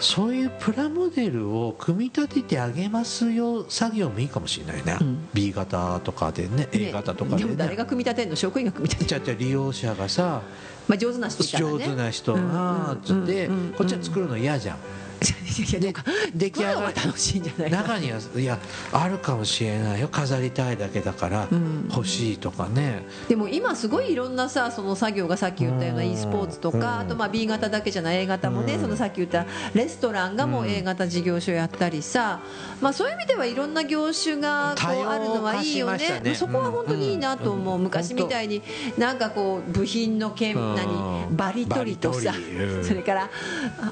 [0.00, 5.28] そういうプラモデルを組み立ててあげますよ作業もいいかもしれないね、うん。
[5.32, 8.36] B 型とかでね A 型とかででも誰がね組み立てるの？
[8.36, 10.42] 職員が組み立てるじゃ利用者がさ
[10.88, 11.48] まあ上手な人ね。
[11.60, 13.72] 上手な人がつってうんうんうんうん。
[13.74, 14.78] こっちは作るの嫌じゃん
[15.22, 16.04] い やなんか
[16.34, 17.76] 出来上がる楽しいんじゃないか。
[17.78, 18.58] 中にはいや
[18.92, 20.08] あるかもしれないよ。
[20.08, 21.88] 飾りたいだけだからうん。
[21.94, 26.10] 欲しいとかね、でも今すごいいろんなさその作業がさっき言ったようなうん。
[26.12, 26.80] e スポーツとうん。
[26.80, 28.80] かあとまあ B 型だけじゃない A 型もねうん。
[28.80, 32.40] そのさっき言ったレストランがもう A 型事業所やったりさ
[32.80, 36.20] まあそういう意味ではいろんな業種がこうあるのはいいよね。
[36.22, 36.34] ね。
[36.34, 37.76] そこは本当にいいなと思う。
[37.76, 37.82] うん。
[37.84, 38.62] 昔みたいに
[38.98, 40.74] なんかこう部品のけんうん。
[40.74, 41.36] 何？
[41.36, 42.34] バリ取りとさ
[42.82, 43.30] それから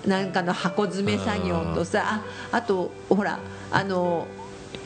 [0.06, 3.38] なんかの箱詰め作業とさああとほら
[3.70, 4.26] あの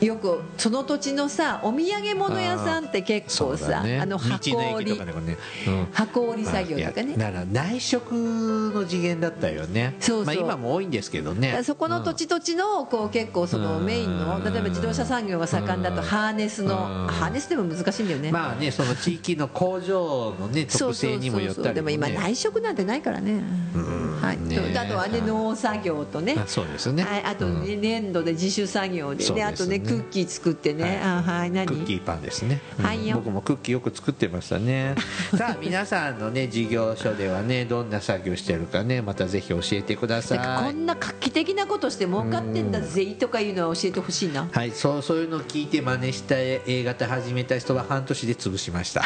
[0.01, 3.99] よくその土地のさお土産物屋さんって結構さ、そうだね。
[3.99, 4.99] あの道箱の駅折り。
[4.99, 5.37] ね、
[5.67, 5.87] うん。
[5.91, 7.15] 箱折り作業とかね。
[7.15, 9.95] だから内職の次元だったよね。
[9.99, 10.25] そうそう。
[10.25, 11.61] まあ、今も多いんですけどね。
[11.63, 13.85] そこの土地土地のこう結構そのうん。
[13.85, 17.07] メインの例えば自動車産業が盛んだとハーネスのうん。
[17.07, 24.19] ハーネスでも難しいんだよね、まあねその地域の工場のね特性にもよったりも、ね、でも今内職なんてないからね、ん。
[24.21, 26.35] はい、あとはね農作業とね。
[26.37, 27.63] あそうですね、はい、あとうん。
[27.63, 29.23] ね粘土で自主作業で。
[29.25, 31.67] であとねクッキー作ってね、あはい何？
[31.67, 33.17] クッキーパンですね、はいよ。
[33.17, 34.95] 僕もクッキーよく作ってましたね。
[35.37, 40.65] さあ皆さんのね事業所ではねどんな作業してるかねまたぜひ教えてください。
[40.65, 44.47] こんな画期的なことして儲かってんだぜとかいうのは教えてほしいな。
[44.51, 49.03] はい、そうそういうのを聞いて真似した A 型始めた人は半年で潰しました。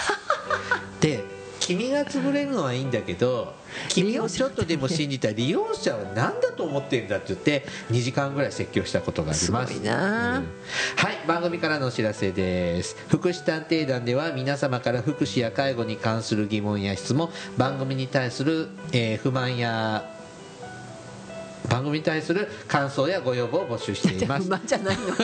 [1.01, 1.38] で
[1.69, 3.53] 君が潰れるのはいいんだけど
[3.89, 9.73] 君をちょっとでも信じた利用者は何だと思ってるんだって言って2時間ぐらい説教したことがあります。
[9.73, 10.39] すごいな。
[10.39, 10.45] うん。
[10.95, 12.97] はい番組からのお知らせです。
[13.07, 20.09] 福祉探偵団では皆様から福祉や介護に関する疑問や質問番組に対する、えー不満や
[21.67, 24.45] 番組に対する感想やご要望を募集しています。
[24.47, 25.11] 不満じゃないの。
[25.11, 25.23] 不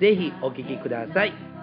[0.00, 1.53] ぜひお聴きください。